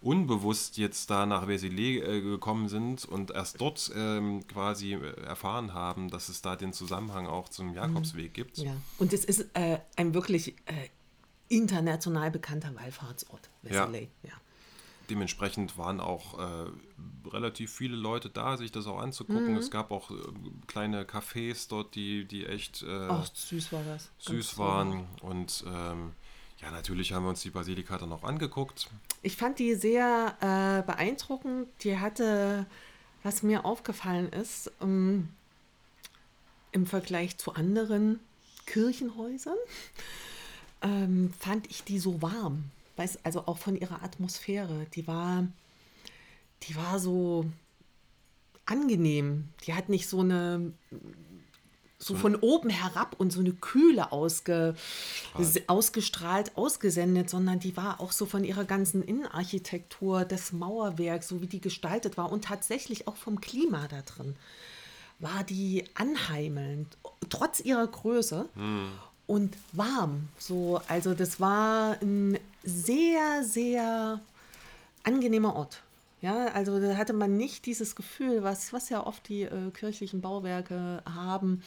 unbewusst 0.00 0.76
jetzt 0.76 1.10
da 1.10 1.26
nach 1.26 1.48
Vézelay 1.48 2.00
äh, 2.00 2.20
gekommen 2.20 2.68
sind 2.68 3.04
und 3.04 3.32
erst 3.32 3.60
dort 3.60 3.90
ähm, 3.96 4.46
quasi 4.46 4.94
äh, 4.94 5.20
erfahren 5.22 5.74
haben, 5.74 6.10
dass 6.10 6.28
es 6.28 6.42
da 6.42 6.54
den 6.54 6.72
Zusammenhang 6.72 7.26
auch 7.26 7.48
zum 7.48 7.74
Jakobsweg 7.74 8.32
gibt. 8.34 8.58
Ja, 8.58 8.76
und 8.98 9.12
es 9.12 9.24
ist 9.24 9.46
äh, 9.54 9.78
ein 9.96 10.14
wirklich 10.14 10.54
äh, 10.66 10.88
international 11.48 12.30
bekannter 12.30 12.74
Wallfahrtsort, 12.76 13.50
Vézelay. 13.64 14.08
Ja. 14.22 14.30
ja 14.30 14.34
dementsprechend 15.10 15.78
waren 15.78 16.00
auch 16.00 16.38
äh, 16.38 16.70
relativ 17.28 17.72
viele 17.72 17.96
Leute 17.96 18.28
da, 18.30 18.56
sich 18.56 18.72
das 18.72 18.86
auch 18.86 18.98
anzugucken. 18.98 19.52
Mhm. 19.52 19.58
Es 19.58 19.70
gab 19.70 19.90
auch 19.90 20.10
äh, 20.10 20.14
kleine 20.66 21.04
Cafés 21.04 21.68
dort, 21.68 21.94
die, 21.94 22.24
die 22.24 22.46
echt 22.46 22.82
äh, 22.82 23.08
Ach, 23.08 23.28
süß 23.32 23.72
war 23.72 23.82
das. 23.84 24.10
Süß 24.18 24.58
waren. 24.58 25.06
Und 25.22 25.64
ähm, 25.66 26.12
ja, 26.60 26.70
natürlich 26.70 27.12
haben 27.12 27.24
wir 27.24 27.30
uns 27.30 27.42
die 27.42 27.50
Basilika 27.50 27.98
dann 27.98 28.12
auch 28.12 28.24
angeguckt. 28.24 28.88
Ich 29.22 29.36
fand 29.36 29.58
die 29.58 29.74
sehr 29.74 30.36
äh, 30.40 30.86
beeindruckend. 30.86 31.68
Die 31.82 31.98
hatte, 31.98 32.66
was 33.22 33.42
mir 33.42 33.64
aufgefallen 33.64 34.30
ist, 34.32 34.70
ähm, 34.80 35.28
im 36.72 36.86
Vergleich 36.86 37.38
zu 37.38 37.54
anderen 37.54 38.20
Kirchenhäusern, 38.66 39.56
ähm, 40.82 41.32
fand 41.38 41.70
ich 41.70 41.84
die 41.84 41.98
so 41.98 42.20
warm 42.20 42.70
weiß, 42.98 43.24
also 43.24 43.46
auch 43.46 43.58
von 43.58 43.76
ihrer 43.76 44.02
Atmosphäre, 44.02 44.86
die 44.94 45.06
war, 45.06 45.46
die 46.64 46.76
war 46.76 46.98
so 46.98 47.46
angenehm. 48.66 49.48
Die 49.66 49.74
hat 49.74 49.88
nicht 49.88 50.08
so 50.08 50.20
eine 50.20 50.72
so 52.00 52.14
von 52.14 52.36
oben 52.36 52.70
herab 52.70 53.16
und 53.18 53.32
so 53.32 53.40
eine 53.40 53.52
Kühle 53.52 54.12
ausge, 54.12 54.76
ausgestrahlt, 55.66 56.56
ausgesendet, 56.56 57.28
sondern 57.28 57.58
die 57.58 57.76
war 57.76 58.00
auch 58.00 58.12
so 58.12 58.24
von 58.24 58.44
ihrer 58.44 58.64
ganzen 58.64 59.02
Innenarchitektur, 59.02 60.24
des 60.24 60.52
Mauerwerks, 60.52 61.26
so 61.26 61.42
wie 61.42 61.48
die 61.48 61.60
gestaltet 61.60 62.16
war 62.16 62.30
und 62.30 62.44
tatsächlich 62.44 63.08
auch 63.08 63.16
vom 63.16 63.40
Klima 63.40 63.88
da 63.88 64.02
drin, 64.02 64.36
war 65.18 65.42
die 65.42 65.84
anheimelnd, 65.94 66.96
trotz 67.28 67.58
ihrer 67.60 67.86
Größe. 67.86 68.48
Hm. 68.54 68.90
Und 69.28 69.56
warm. 69.72 70.28
So, 70.38 70.80
also 70.88 71.14
das 71.14 71.38
war 71.38 71.96
ein 72.02 72.36
sehr, 72.64 73.44
sehr 73.44 74.20
angenehmer 75.04 75.54
Ort. 75.54 75.82
Ja, 76.20 76.46
also 76.46 76.80
da 76.80 76.96
hatte 76.96 77.12
man 77.12 77.36
nicht 77.36 77.66
dieses 77.66 77.94
Gefühl, 77.94 78.42
was, 78.42 78.72
was 78.72 78.88
ja 78.88 79.06
oft 79.06 79.28
die 79.28 79.42
äh, 79.42 79.70
kirchlichen 79.70 80.20
Bauwerke 80.20 81.02
haben, 81.04 81.62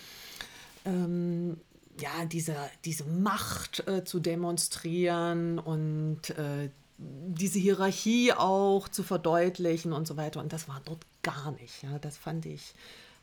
ähm, 0.84 1.58
ja, 2.00 2.26
diese, 2.26 2.56
diese 2.84 3.06
Macht 3.06 3.88
äh, 3.88 4.04
zu 4.04 4.20
demonstrieren 4.20 5.60
und 5.60 6.32
äh, 6.32 6.70
diese 6.98 7.60
Hierarchie 7.60 8.34
auch 8.34 8.90
zu 8.90 9.04
verdeutlichen 9.04 9.94
und 9.94 10.08
so 10.08 10.18
weiter. 10.18 10.40
Und 10.40 10.52
das 10.52 10.68
war 10.68 10.82
dort 10.86 11.06
gar 11.24 11.52
nicht. 11.52 11.84
Ja, 11.84 12.00
das 12.00 12.18
fand 12.18 12.46
ich, 12.46 12.74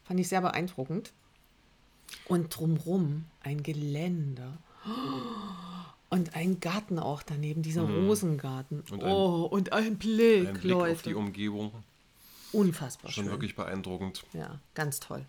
fand 0.04 0.20
ich 0.20 0.28
sehr 0.28 0.40
beeindruckend. 0.40 1.12
Und 2.26 2.56
drumrum 2.56 3.24
ein 3.40 3.62
Geländer. 3.62 4.58
Und 6.10 6.34
ein 6.34 6.60
Garten 6.60 6.98
auch 6.98 7.22
daneben, 7.22 7.62
dieser 7.62 7.86
mhm. 7.86 8.06
Rosengarten. 8.06 8.82
Und 8.90 9.02
ein, 9.04 9.12
oh, 9.12 9.44
und 9.44 9.72
ein 9.72 9.98
Blick, 9.98 10.48
ein 10.48 10.54
Blick 10.54 10.64
Leute. 10.64 10.92
auf 10.92 11.02
die 11.02 11.14
Umgebung. 11.14 11.72
Unfassbar 12.52 13.10
Schon 13.10 13.24
schön. 13.24 13.32
wirklich 13.32 13.54
beeindruckend. 13.54 14.24
Ja, 14.32 14.58
ganz 14.74 15.00
toll. 15.00 15.26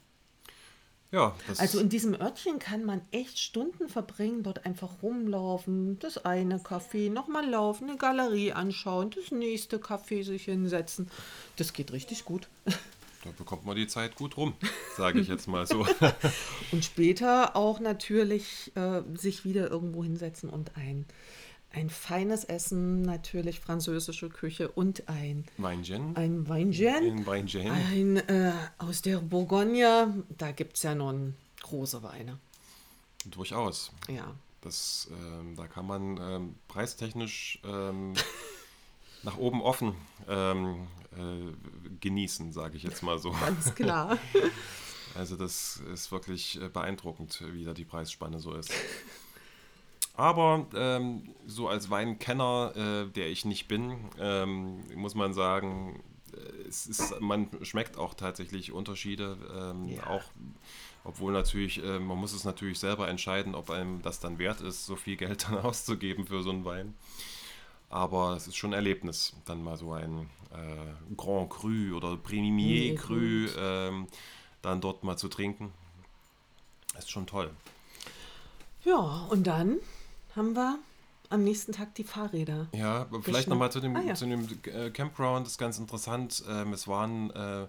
Ja, 1.11 1.35
also 1.57 1.79
in 1.79 1.89
diesem 1.89 2.13
Örtchen 2.13 2.59
kann 2.59 2.85
man 2.85 3.01
echt 3.09 3.39
Stunden 3.39 3.89
verbringen, 3.89 4.43
dort 4.43 4.67
einfach 4.67 5.01
rumlaufen, 5.01 5.97
das 5.97 6.23
eine 6.23 6.59
Café, 6.59 7.09
nochmal 7.09 7.49
laufen, 7.49 7.89
eine 7.89 7.97
Galerie 7.97 8.53
anschauen, 8.53 9.09
das 9.09 9.31
nächste 9.31 9.77
Café 9.77 10.23
sich 10.23 10.45
hinsetzen. 10.45 11.09
Das 11.55 11.73
geht 11.73 11.91
richtig 11.91 12.25
gut. 12.25 12.47
Da 13.23 13.31
bekommt 13.37 13.65
man 13.65 13.75
die 13.75 13.87
Zeit 13.87 14.15
gut 14.15 14.37
rum, 14.37 14.53
sage 14.95 15.19
ich 15.19 15.27
jetzt 15.27 15.47
mal 15.47 15.67
so. 15.67 15.85
und 16.71 16.85
später 16.85 17.55
auch 17.55 17.79
natürlich 17.79 18.71
äh, 18.75 19.01
sich 19.15 19.43
wieder 19.43 19.69
irgendwo 19.69 20.03
hinsetzen 20.03 20.49
und 20.49 20.77
ein, 20.77 21.05
ein 21.71 21.89
feines 21.89 22.45
Essen, 22.45 23.01
natürlich 23.01 23.59
französische 23.59 24.29
Küche 24.29 24.69
und 24.69 25.09
ein 25.09 25.45
Weingin. 25.57 26.15
Ein 26.15 26.47
Weingin. 26.47 26.95
Ein 26.95 27.25
Weingin. 27.25 27.71
Ein 27.71 28.17
äh, 28.17 28.53
aus 28.77 29.01
der 29.01 29.17
Bourgogne. 29.17 30.23
Da 30.37 30.51
gibt 30.51 30.77
es 30.77 30.83
ja 30.83 30.95
nun 30.95 31.35
große 31.61 32.01
Weine. 32.03 32.39
Durchaus. 33.25 33.91
Ja. 34.07 34.33
Das, 34.61 35.09
ähm, 35.11 35.55
da 35.55 35.67
kann 35.67 35.87
man 35.87 36.17
ähm, 36.17 36.55
preistechnisch 36.67 37.59
ähm, 37.65 38.13
nach 39.23 39.37
oben 39.37 39.61
offen 39.61 39.95
ähm, 40.27 40.87
äh, 41.13 41.95
genießen, 41.99 42.51
sage 42.51 42.77
ich 42.77 42.83
jetzt 42.83 43.03
mal 43.03 43.19
so. 43.19 43.31
Ganz 43.31 43.75
klar. 43.75 44.17
Also 45.15 45.35
das 45.35 45.81
ist 45.91 46.11
wirklich 46.11 46.61
äh, 46.61 46.69
beeindruckend, 46.69 47.43
wie 47.51 47.63
da 47.63 47.73
die 47.73 47.85
Preisspanne 47.85 48.39
so 48.39 48.53
ist. 48.53 48.71
Aber 50.19 50.67
ähm, 50.75 51.33
so 51.47 51.69
als 51.69 51.89
Weinkenner, 51.89 52.73
äh, 52.75 53.11
der 53.11 53.29
ich 53.29 53.45
nicht 53.45 53.67
bin, 53.67 53.97
ähm, 54.19 54.83
muss 54.95 55.15
man 55.15 55.33
sagen, 55.33 56.03
äh, 56.33 56.67
es 56.67 56.87
ist, 56.87 57.21
man 57.21 57.49
schmeckt 57.61 57.97
auch 57.97 58.13
tatsächlich 58.13 58.73
Unterschiede. 58.73 59.37
Ähm, 59.55 59.87
ja. 59.87 60.05
Auch, 60.07 60.23
obwohl 61.05 61.31
natürlich, 61.31 61.81
äh, 61.83 61.99
man 61.99 62.17
muss 62.17 62.33
es 62.33 62.43
natürlich 62.43 62.79
selber 62.79 63.07
entscheiden, 63.07 63.55
ob 63.55 63.69
einem 63.69 64.01
das 64.01 64.19
dann 64.19 64.39
wert 64.39 64.59
ist, 64.59 64.85
so 64.85 64.97
viel 64.97 65.15
Geld 65.15 65.45
dann 65.49 65.57
auszugeben 65.59 66.27
für 66.27 66.43
so 66.43 66.49
einen 66.49 66.65
Wein. 66.65 66.95
Aber 67.89 68.35
es 68.35 68.47
ist 68.47 68.55
schon 68.55 68.71
ein 68.71 68.75
Erlebnis, 68.75 69.33
dann 69.45 69.63
mal 69.63 69.77
so 69.77 69.93
ein 69.93 70.29
äh, 70.51 71.15
Grand 71.15 71.49
Cru 71.49 71.95
oder 71.95 72.17
Premier 72.17 72.95
Cru 72.95 73.47
ähm, 73.57 74.07
dann 74.61 74.81
dort 74.81 75.03
mal 75.03 75.17
zu 75.17 75.27
trinken. 75.27 75.71
Ist 76.97 77.09
schon 77.09 77.25
toll. 77.25 77.49
Ja, 78.83 79.25
und 79.29 79.47
dann 79.47 79.77
haben 80.35 80.55
wir 80.55 80.79
am 81.29 81.43
nächsten 81.43 81.71
Tag 81.71 81.95
die 81.95 82.03
Fahrräder. 82.03 82.67
Ja, 82.73 83.07
vielleicht 83.21 83.47
nochmal 83.47 83.71
zu 83.71 83.79
dem, 83.79 83.95
ah, 83.95 84.01
ja. 84.01 84.15
zu 84.15 84.25
dem 84.25 84.47
äh, 84.65 84.89
Campground, 84.89 85.45
das 85.45 85.53
ist 85.53 85.57
ganz 85.57 85.77
interessant. 85.79 86.43
Ähm, 86.49 86.73
es 86.73 86.87
waren 86.87 87.29
äh, 87.31 87.67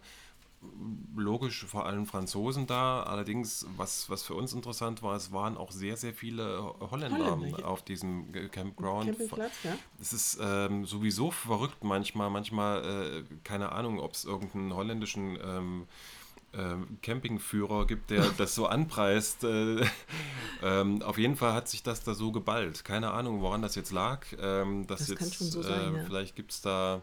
logisch 1.17 1.65
vor 1.65 1.87
allem 1.87 2.07
Franzosen 2.07 2.67
da. 2.67 3.03
Allerdings, 3.03 3.67
was, 3.77 4.11
was 4.11 4.23
für 4.23 4.35
uns 4.35 4.53
interessant 4.53 5.03
war, 5.03 5.17
es 5.17 5.33
waren 5.33 5.57
auch 5.57 5.71
sehr, 5.71 5.97
sehr 5.97 6.15
viele 6.15 6.75
Holländer 6.91 7.37
Holländer. 7.37 7.67
auf 7.67 7.83
diesem 7.83 8.33
Campground. 8.51 9.07
Campingplatz, 9.07 9.53
ja. 9.65 9.77
Es 10.01 10.13
ist 10.13 10.39
ähm, 10.43 10.85
sowieso 10.85 11.31
verrückt 11.31 11.83
manchmal. 11.83 12.31
Manchmal, 12.31 12.85
äh, 12.85 13.35
keine 13.45 13.73
Ahnung, 13.73 14.01
ob 14.01 14.13
es 14.13 14.25
irgendeinen 14.25 14.75
holländischen 14.75 15.39
ähm, 15.43 15.87
äh, 16.53 16.77
Campingführer 17.03 17.87
gibt, 17.87 18.11
der 18.11 18.25
das 18.39 18.55
so 18.55 18.67
anpreist. 18.67 19.45
Äh, 19.45 19.85
ähm, 20.63 21.03
auf 21.03 21.17
jeden 21.17 21.37
Fall 21.37 21.55
hat 21.55 21.69
sich 21.69 21.83
das 21.83 22.03
da 22.05 22.15
so 22.15 22.33
geballt. 22.33 22.85
Keine 22.85 23.13
Ahnung, 23.13 23.41
woran 23.41 23.63
das 23.63 23.75
jetzt 23.77 23.93
lag. 23.93 24.27
Ähm, 24.39 24.87
das 24.87 25.09
jetzt, 25.09 25.19
kann 25.19 25.33
schon 25.33 25.47
so 25.47 25.63
sein, 25.63 25.95
äh, 25.95 25.99
ja. 25.99 26.05
Vielleicht 26.05 26.37
gibt 26.37 26.53
es 26.53 26.61
da 26.61 27.01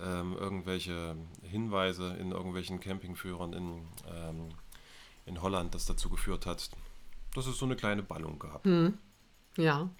ähm, 0.00 0.34
irgendwelche 0.34 1.16
Hinweise 1.42 2.16
in 2.20 2.32
irgendwelchen 2.32 2.80
Campingführern 2.80 3.52
in, 3.52 3.82
ähm, 4.14 4.48
in 5.24 5.42
Holland, 5.42 5.74
das 5.74 5.86
dazu 5.86 6.08
geführt 6.10 6.46
hat, 6.46 6.70
dass 7.34 7.46
es 7.46 7.58
so 7.58 7.64
eine 7.64 7.76
kleine 7.76 8.02
Ballung 8.02 8.38
gab. 8.38 8.64
Hm. 8.64 8.98
Ja. 9.56 9.90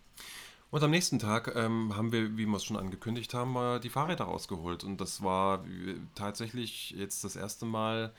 Und 0.71 0.83
am 0.83 0.91
nächsten 0.91 1.19
Tag 1.19 1.55
ähm, 1.55 1.97
haben 1.97 2.12
wir, 2.12 2.37
wie 2.37 2.47
wir 2.47 2.57
es 2.57 2.65
schon 2.65 2.76
angekündigt 2.76 3.33
haben, 3.35 3.53
mal 3.53 3.81
die 3.81 3.88
Fahrräder 3.88 4.25
rausgeholt. 4.25 4.85
Und 4.85 5.00
das 5.00 5.23
war 5.23 5.65
tatsächlich 6.15 6.91
jetzt 6.91 7.25
das 7.25 7.37
erste 7.37 7.65
Mal 7.65 8.12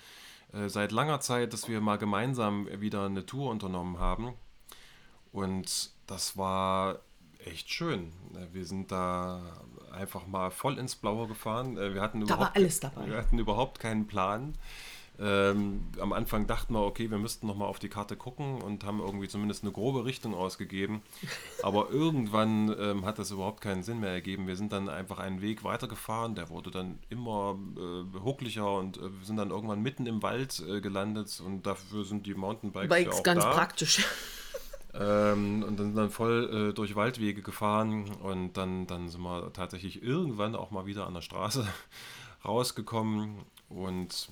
äh, 0.53 0.69
seit 0.69 0.91
langer 0.91 1.19
Zeit, 1.19 1.53
dass 1.53 1.67
wir 1.67 1.81
mal 1.81 1.97
gemeinsam 1.97 2.67
wieder 2.81 3.05
eine 3.05 3.25
Tour 3.25 3.51
unternommen 3.51 3.99
haben. 3.99 4.33
Und 5.31 5.91
das 6.07 6.37
war 6.37 6.99
echt 7.45 7.69
schön. 7.69 8.13
Äh, 8.33 8.53
wir 8.53 8.65
sind 8.65 8.91
da 8.91 9.41
einfach 9.97 10.27
mal 10.27 10.51
voll 10.51 10.77
ins 10.77 10.95
Blaue 10.95 11.27
gefahren. 11.27 11.77
Äh, 11.77 11.93
wir 11.93 12.01
hatten 12.01 12.25
da 12.25 12.39
war 12.39 12.55
alles 12.55 12.79
dabei. 12.79 13.07
Wir 13.07 13.17
hatten 13.17 13.39
überhaupt 13.39 13.79
keinen 13.79 14.07
Plan. 14.07 14.53
Ähm, 15.19 15.87
am 15.99 16.13
Anfang 16.13 16.45
dachten 16.45 16.73
wir, 16.73 16.81
okay, 16.81 17.09
wir 17.09 17.17
müssten 17.17 17.47
nochmal 17.47 17.67
auf 17.67 17.79
die 17.79 17.89
Karte 17.89 18.15
gucken 18.15 18.61
und 18.61 18.83
haben 18.83 18.99
irgendwie 18.99 19.27
zumindest 19.27 19.63
eine 19.63 19.71
grobe 19.71 20.05
Richtung 20.05 20.35
ausgegeben. 20.35 21.01
Aber 21.63 21.89
irgendwann 21.89 22.75
ähm, 22.79 23.05
hat 23.05 23.17
das 23.17 23.31
überhaupt 23.31 23.61
keinen 23.61 23.81
Sinn 23.81 23.99
mehr 23.99 24.11
ergeben. 24.11 24.47
Wir 24.47 24.55
sind 24.55 24.71
dann 24.71 24.89
einfach 24.89 25.17
einen 25.17 25.41
Weg 25.41 25.63
weitergefahren, 25.63 26.35
der 26.35 26.49
wurde 26.49 26.69
dann 26.69 26.99
immer 27.09 27.57
äh, 27.77 28.19
huckliger 28.19 28.77
und 28.77 28.97
äh, 28.97 29.01
wir 29.01 29.25
sind 29.25 29.37
dann 29.37 29.49
irgendwann 29.49 29.81
mitten 29.81 30.05
im 30.05 30.21
Wald 30.21 30.63
äh, 30.67 30.81
gelandet 30.81 31.41
und 31.43 31.65
dafür 31.65 32.05
sind 32.05 32.27
die 32.27 32.35
Mountainbikes 32.35 32.89
Bikes 32.89 33.13
ja 33.13 33.19
auch 33.19 33.23
ganz 33.23 33.43
da. 33.43 33.51
praktisch. 33.51 34.05
Ähm, 34.99 35.63
und 35.63 35.79
dann, 35.79 35.95
dann 35.95 36.09
voll 36.09 36.69
äh, 36.69 36.73
durch 36.73 36.95
Waldwege 36.95 37.41
gefahren 37.41 38.09
und 38.23 38.57
dann, 38.57 38.87
dann 38.87 39.09
sind 39.09 39.21
wir 39.21 39.53
tatsächlich 39.53 40.01
irgendwann 40.01 40.55
auch 40.55 40.71
mal 40.71 40.85
wieder 40.85 41.05
an 41.05 41.13
der 41.13 41.21
Straße 41.21 41.67
rausgekommen 42.45 43.35
und 43.69 44.29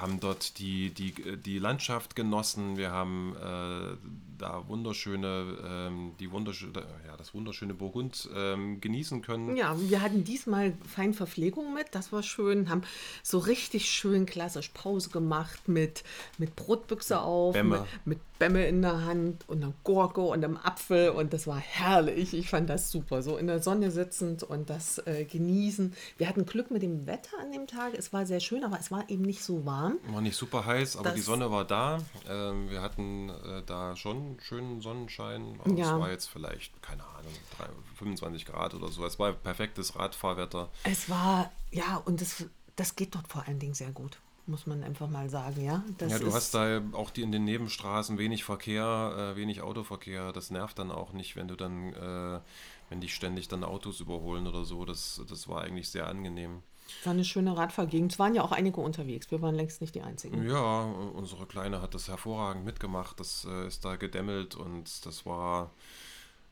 haben 0.00 0.20
dort 0.20 0.58
die, 0.58 0.90
die, 0.90 1.12
die 1.38 1.58
Landschaft 1.58 2.14
genossen. 2.14 2.76
Wir 2.76 2.90
haben 2.90 3.34
äh, 3.36 3.96
da 4.38 4.66
wunderschöne, 4.68 5.56
ähm, 5.66 6.12
die 6.20 6.30
wunderschöne, 6.30 6.72
ja, 7.06 7.16
das 7.16 7.34
wunderschöne 7.34 7.74
Burgund 7.74 8.28
ähm, 8.34 8.80
genießen 8.80 9.22
können. 9.22 9.56
Ja, 9.56 9.76
wir 9.78 10.00
hatten 10.00 10.24
diesmal 10.24 10.72
fein 10.86 11.14
Verpflegung 11.14 11.74
mit, 11.74 11.88
das 11.92 12.12
war 12.12 12.22
schön, 12.22 12.68
haben 12.68 12.82
so 13.22 13.38
richtig 13.38 13.90
schön 13.90 14.26
klassisch 14.26 14.68
Pause 14.68 15.10
gemacht 15.10 15.68
mit, 15.68 16.04
mit 16.38 16.54
Brotbüchse 16.56 17.20
auf, 17.20 17.54
Bämme. 17.54 17.80
Mit, 18.04 18.18
mit 18.18 18.38
Bämme 18.38 18.66
in 18.68 18.82
der 18.82 19.04
Hand 19.04 19.48
und 19.48 19.64
einer 19.64 19.74
Gurke 19.82 20.20
und 20.20 20.44
einem 20.44 20.56
Apfel 20.56 21.10
und 21.10 21.32
das 21.32 21.46
war 21.46 21.58
herrlich. 21.58 22.34
Ich 22.34 22.48
fand 22.48 22.70
das 22.70 22.90
super, 22.90 23.22
so 23.22 23.36
in 23.36 23.48
der 23.48 23.60
Sonne 23.60 23.90
sitzend 23.90 24.44
und 24.44 24.70
das 24.70 24.98
äh, 25.06 25.24
genießen. 25.24 25.92
Wir 26.18 26.28
hatten 26.28 26.46
Glück 26.46 26.70
mit 26.70 26.82
dem 26.82 27.06
Wetter 27.06 27.36
an 27.40 27.50
dem 27.50 27.66
Tag, 27.66 27.94
es 27.94 28.12
war 28.12 28.26
sehr 28.26 28.40
schön, 28.40 28.62
aber 28.62 28.78
es 28.78 28.92
war 28.92 29.10
eben 29.10 29.22
nicht 29.22 29.42
so 29.42 29.66
warm. 29.66 29.87
War 30.08 30.20
nicht 30.20 30.36
super 30.36 30.64
heiß, 30.64 30.96
aber 30.96 31.10
das 31.10 31.14
die 31.14 31.20
Sonne 31.20 31.50
war 31.50 31.64
da. 31.64 31.98
Ähm, 32.28 32.70
wir 32.70 32.82
hatten 32.82 33.30
äh, 33.30 33.62
da 33.64 33.96
schon 33.96 34.38
schönen 34.40 34.80
Sonnenschein. 34.80 35.58
Aber 35.64 35.74
ja. 35.74 35.94
Es 35.94 36.00
war 36.00 36.10
jetzt 36.10 36.26
vielleicht, 36.26 36.82
keine 36.82 37.02
Ahnung, 37.04 37.32
3, 37.58 37.66
25 37.96 38.46
Grad 38.46 38.74
oder 38.74 38.88
so. 38.88 39.04
Es 39.04 39.18
war 39.18 39.32
perfektes 39.32 39.96
Radfahrwetter. 39.96 40.68
Es 40.84 41.08
war, 41.08 41.50
ja, 41.70 42.02
und 42.04 42.20
das, 42.20 42.44
das 42.76 42.96
geht 42.96 43.14
dort 43.14 43.28
vor 43.28 43.46
allen 43.46 43.58
Dingen 43.58 43.74
sehr 43.74 43.90
gut 43.90 44.18
muss 44.48 44.66
man 44.66 44.82
einfach 44.82 45.08
mal 45.08 45.28
sagen, 45.28 45.62
ja. 45.62 45.84
Das 45.98 46.10
ja, 46.10 46.18
du 46.18 46.32
hast 46.32 46.54
da 46.54 46.80
auch 46.92 47.10
die 47.10 47.22
in 47.22 47.32
den 47.32 47.44
Nebenstraßen 47.44 48.18
wenig 48.18 48.44
Verkehr, 48.44 49.32
äh, 49.34 49.36
wenig 49.36 49.60
Autoverkehr. 49.60 50.32
Das 50.32 50.50
nervt 50.50 50.78
dann 50.78 50.90
auch 50.90 51.12
nicht, 51.12 51.36
wenn 51.36 51.48
du 51.48 51.54
dann, 51.54 51.92
äh, 51.92 52.40
wenn 52.88 53.00
dich 53.00 53.14
ständig 53.14 53.48
dann 53.48 53.62
Autos 53.62 54.00
überholen 54.00 54.46
oder 54.46 54.64
so. 54.64 54.84
Das, 54.84 55.20
das 55.28 55.48
war 55.48 55.62
eigentlich 55.62 55.90
sehr 55.90 56.08
angenehm. 56.08 56.62
War 57.04 57.12
eine 57.12 57.24
schöne 57.24 57.56
Radfahrgegend. 57.56 58.12
Es 58.12 58.18
waren 58.18 58.34
ja 58.34 58.42
auch 58.42 58.52
einige 58.52 58.80
unterwegs. 58.80 59.30
Wir 59.30 59.42
waren 59.42 59.54
längst 59.54 59.80
nicht 59.80 59.94
die 59.94 60.02
Einzigen. 60.02 60.48
Ja, 60.48 60.82
unsere 60.82 61.46
Kleine 61.46 61.82
hat 61.82 61.94
das 61.94 62.08
hervorragend 62.08 62.64
mitgemacht. 62.64 63.18
Das 63.20 63.46
äh, 63.48 63.66
ist 63.66 63.84
da 63.84 63.96
gedämmelt 63.96 64.54
und 64.54 65.06
das 65.06 65.26
war, 65.26 65.70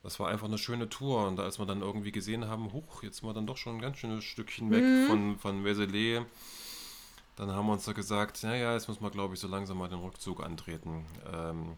das 0.03 0.19
war 0.19 0.29
einfach 0.29 0.47
eine 0.47 0.57
schöne 0.57 0.89
Tour. 0.89 1.27
Und 1.27 1.39
als 1.39 1.59
wir 1.59 1.65
dann 1.65 1.81
irgendwie 1.81 2.11
gesehen 2.11 2.47
haben, 2.47 2.73
huch, 2.73 3.03
jetzt 3.03 3.17
sind 3.17 3.29
wir 3.29 3.33
dann 3.33 3.47
doch 3.47 3.57
schon 3.57 3.75
ein 3.75 3.81
ganz 3.81 3.97
schönes 3.97 4.23
Stückchen 4.23 4.71
weg 4.71 4.83
mhm. 4.83 5.07
von, 5.07 5.37
von 5.37 5.63
Vézelay, 5.63 6.25
dann 7.35 7.51
haben 7.51 7.67
wir 7.67 7.73
uns 7.73 7.85
da 7.85 7.93
gesagt, 7.93 8.41
naja, 8.43 8.73
jetzt 8.73 8.87
müssen 8.87 9.03
wir, 9.03 9.11
glaube 9.11 9.35
ich, 9.35 9.39
so 9.39 9.47
langsam 9.47 9.77
mal 9.77 9.89
den 9.89 9.99
Rückzug 9.99 10.43
antreten. 10.43 11.05
Ähm, 11.31 11.77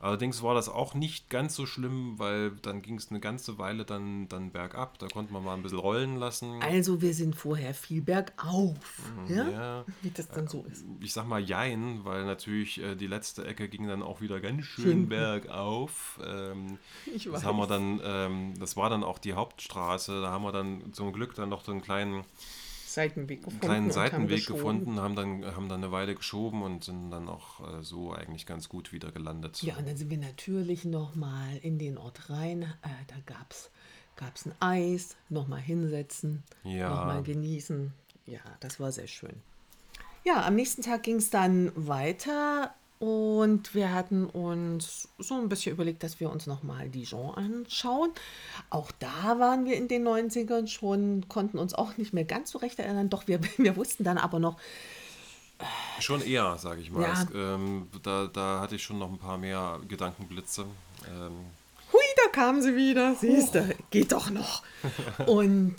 Allerdings 0.00 0.44
war 0.44 0.54
das 0.54 0.68
auch 0.68 0.94
nicht 0.94 1.28
ganz 1.28 1.56
so 1.56 1.66
schlimm, 1.66 2.18
weil 2.18 2.52
dann 2.62 2.82
ging 2.82 2.96
es 2.98 3.10
eine 3.10 3.18
ganze 3.18 3.58
Weile 3.58 3.84
dann, 3.84 4.28
dann 4.28 4.52
bergab. 4.52 4.96
Da 4.98 5.08
konnte 5.08 5.32
man 5.32 5.42
mal 5.42 5.54
ein 5.54 5.62
bisschen 5.62 5.80
rollen 5.80 6.16
lassen. 6.16 6.62
Also 6.62 7.02
wir 7.02 7.12
sind 7.12 7.34
vorher 7.34 7.74
viel 7.74 8.00
bergauf. 8.00 8.76
Mhm, 9.26 9.34
ja? 9.34 9.48
ja? 9.48 9.84
Wie 10.02 10.10
das 10.10 10.28
dann 10.28 10.46
so 10.46 10.64
ist. 10.70 10.84
Ich 11.00 11.12
sag 11.12 11.26
mal 11.26 11.40
jein, 11.40 12.04
weil 12.04 12.24
natürlich 12.26 12.80
äh, 12.80 12.94
die 12.94 13.08
letzte 13.08 13.44
Ecke 13.44 13.68
ging 13.68 13.88
dann 13.88 14.02
auch 14.02 14.20
wieder 14.20 14.40
ganz 14.40 14.66
schön, 14.66 14.84
schön. 14.84 15.08
bergauf. 15.08 16.20
Ähm, 16.24 16.78
ich 17.12 17.26
weiß. 17.26 17.34
Das 17.34 17.44
haben 17.44 17.56
wir 17.56 17.66
dann, 17.66 18.00
ähm, 18.04 18.54
das 18.60 18.76
war 18.76 18.90
dann 18.90 19.02
auch 19.02 19.18
die 19.18 19.32
Hauptstraße. 19.32 20.20
Da 20.20 20.30
haben 20.30 20.44
wir 20.44 20.52
dann 20.52 20.92
zum 20.92 21.12
Glück 21.12 21.34
dann 21.34 21.48
noch 21.48 21.64
so 21.64 21.72
einen 21.72 21.82
kleinen 21.82 22.24
Seitenweg 22.88 23.44
gefunden. 23.44 23.60
Einen 23.60 23.70
kleinen 23.70 23.90
Seitenweg 23.90 24.48
haben 24.48 24.54
gefunden, 24.54 25.00
haben 25.00 25.16
dann, 25.16 25.44
haben 25.56 25.68
dann 25.68 25.82
eine 25.82 25.92
Weile 25.92 26.14
geschoben 26.14 26.62
und 26.62 26.84
sind 26.84 27.10
dann 27.10 27.28
auch 27.28 27.78
äh, 27.78 27.82
so 27.82 28.12
eigentlich 28.12 28.46
ganz 28.46 28.68
gut 28.68 28.92
wieder 28.92 29.12
gelandet. 29.12 29.62
Ja, 29.62 29.76
und 29.76 29.86
dann 29.86 29.96
sind 29.96 30.10
wir 30.10 30.18
natürlich 30.18 30.84
nochmal 30.84 31.58
in 31.62 31.78
den 31.78 31.98
Ort 31.98 32.30
rein. 32.30 32.62
Äh, 32.62 32.88
da 33.06 33.16
gab 33.26 33.50
es 33.50 33.70
gab's 34.16 34.46
ein 34.46 34.54
Eis, 34.60 35.16
nochmal 35.28 35.60
hinsetzen, 35.60 36.42
ja. 36.64 36.88
nochmal 36.90 37.22
genießen. 37.22 37.92
Ja, 38.26 38.40
das 38.60 38.80
war 38.80 38.92
sehr 38.92 39.06
schön. 39.06 39.40
Ja, 40.24 40.44
am 40.44 40.56
nächsten 40.56 40.82
Tag 40.82 41.04
ging 41.04 41.16
es 41.16 41.30
dann 41.30 41.72
weiter 41.74 42.74
und 42.98 43.74
wir 43.74 43.92
hatten 43.92 44.26
uns 44.26 45.08
so 45.18 45.34
ein 45.34 45.48
bisschen 45.48 45.72
überlegt, 45.72 46.02
dass 46.02 46.18
wir 46.18 46.30
uns 46.30 46.46
nochmal 46.46 46.88
Dijon 46.88 47.34
anschauen. 47.34 48.10
Auch 48.70 48.90
da 48.98 49.38
waren 49.38 49.66
wir 49.66 49.76
in 49.76 49.86
den 49.86 50.06
90ern 50.06 50.66
schon, 50.66 51.28
konnten 51.28 51.58
uns 51.58 51.74
auch 51.74 51.96
nicht 51.96 52.12
mehr 52.12 52.24
ganz 52.24 52.50
so 52.50 52.58
recht 52.58 52.78
erinnern. 52.78 53.08
Doch 53.08 53.28
wir, 53.28 53.40
wir 53.56 53.76
wussten 53.76 54.02
dann 54.02 54.18
aber 54.18 54.40
noch. 54.40 54.58
Äh, 55.58 56.02
schon 56.02 56.22
eher, 56.22 56.56
sage 56.58 56.80
ich 56.80 56.90
mal. 56.90 57.02
Ja. 57.02 57.12
Es, 57.12 57.26
ähm, 57.34 57.88
da, 58.02 58.26
da 58.26 58.60
hatte 58.60 58.74
ich 58.74 58.82
schon 58.82 58.98
noch 58.98 59.10
ein 59.10 59.18
paar 59.18 59.38
mehr 59.38 59.80
Gedankenblitze. 59.86 60.66
Ähm. 61.06 61.32
Hui, 61.92 62.00
da 62.16 62.30
kamen 62.32 62.62
sie 62.62 62.74
wieder. 62.74 63.14
Siehst 63.14 63.54
du, 63.54 63.76
geht 63.90 64.10
doch 64.10 64.30
noch. 64.30 64.62
Und 65.26 65.76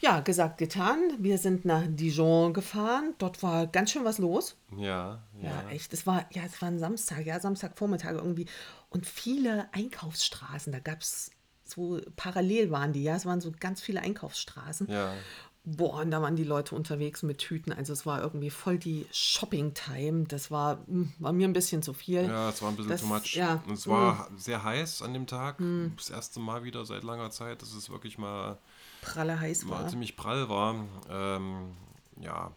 ja, 0.00 0.20
gesagt, 0.20 0.58
getan. 0.58 0.98
Wir 1.18 1.38
sind 1.38 1.64
nach 1.64 1.82
Dijon 1.86 2.52
gefahren. 2.52 3.14
Dort 3.18 3.42
war 3.42 3.66
ganz 3.66 3.90
schön 3.90 4.04
was 4.04 4.18
los. 4.18 4.56
Ja, 4.76 5.22
ja. 5.40 5.42
Ja, 5.42 5.68
echt. 5.70 5.92
Es 5.92 6.06
war, 6.06 6.26
ja, 6.32 6.42
es 6.44 6.60
war 6.60 6.68
ein 6.68 6.78
Samstag, 6.78 7.24
ja, 7.24 7.40
Samstagvormittag 7.40 8.12
irgendwie. 8.12 8.46
Und 8.90 9.06
viele 9.06 9.72
Einkaufsstraßen. 9.72 10.72
Da 10.72 10.80
gab 10.80 11.00
es 11.00 11.30
so 11.64 12.00
parallel 12.14 12.70
waren 12.70 12.92
die, 12.92 13.02
ja. 13.02 13.16
Es 13.16 13.26
waren 13.26 13.40
so 13.40 13.52
ganz 13.58 13.80
viele 13.80 14.00
Einkaufsstraßen. 14.00 14.88
Ja. 14.90 15.12
Boah, 15.68 16.02
und 16.02 16.12
da 16.12 16.22
waren 16.22 16.36
die 16.36 16.44
Leute 16.44 16.76
unterwegs 16.76 17.24
mit 17.24 17.38
Tüten. 17.38 17.72
Also 17.72 17.92
es 17.92 18.06
war 18.06 18.22
irgendwie 18.22 18.50
voll 18.50 18.78
die 18.78 19.04
Shopping-Time. 19.10 20.26
Das 20.28 20.52
war, 20.52 20.78
hm, 20.86 21.12
war 21.18 21.32
mir 21.32 21.48
ein 21.48 21.52
bisschen 21.52 21.82
zu 21.82 21.92
viel. 21.92 22.22
Ja, 22.22 22.50
es 22.50 22.62
war 22.62 22.68
ein 22.68 22.76
bisschen 22.76 22.90
das, 22.90 23.00
too 23.00 23.08
much. 23.08 23.34
Ja. 23.34 23.64
Und 23.66 23.74
es 23.74 23.88
war 23.88 24.30
mm. 24.30 24.38
sehr 24.38 24.62
heiß 24.62 25.02
an 25.02 25.12
dem 25.12 25.26
Tag. 25.26 25.58
Mm. 25.58 25.88
Das 25.96 26.10
erste 26.10 26.38
Mal 26.38 26.62
wieder 26.62 26.84
seit 26.84 27.02
langer 27.02 27.30
Zeit. 27.32 27.62
Das 27.62 27.74
ist 27.74 27.90
wirklich 27.90 28.16
mal 28.16 28.58
pralle 29.06 29.40
heiß 29.40 29.68
war. 29.68 29.82
war 29.82 29.88
ziemlich 29.88 30.16
prall 30.16 30.48
war. 30.48 30.74
Ähm, 31.08 31.72
ja, 32.20 32.52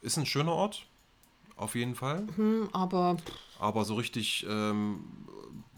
ist 0.00 0.16
ein 0.16 0.26
schöner 0.26 0.52
Ort, 0.52 0.86
auf 1.56 1.74
jeden 1.74 1.94
Fall. 1.94 2.26
Mhm, 2.36 2.68
aber. 2.72 3.16
Aber 3.58 3.84
so 3.84 3.94
richtig 3.94 4.44
ähm, 4.48 5.04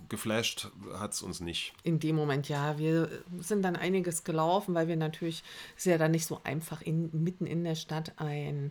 geflasht 0.09 0.68
hat 0.94 1.12
es 1.12 1.23
uns 1.23 1.40
nicht. 1.40 1.75
In 1.83 2.01
dem 2.01 2.16
Moment 2.16 2.49
ja. 2.49 2.79
Wir 2.79 3.09
sind 3.40 3.62
dann 3.62 3.77
einiges 3.77 4.25
gelaufen, 4.25 4.75
weil 4.75 4.88
wir 4.88 4.97
natürlich 4.97 5.42
sehr 5.77 5.99
dann 5.99 6.12
nicht 6.12 6.27
so 6.27 6.40
einfach 6.44 6.81
in, 6.83 7.11
mitten 7.12 7.47
in 7.47 7.64
der 7.64 7.75
Stadt 7.75 8.12
ein 8.16 8.70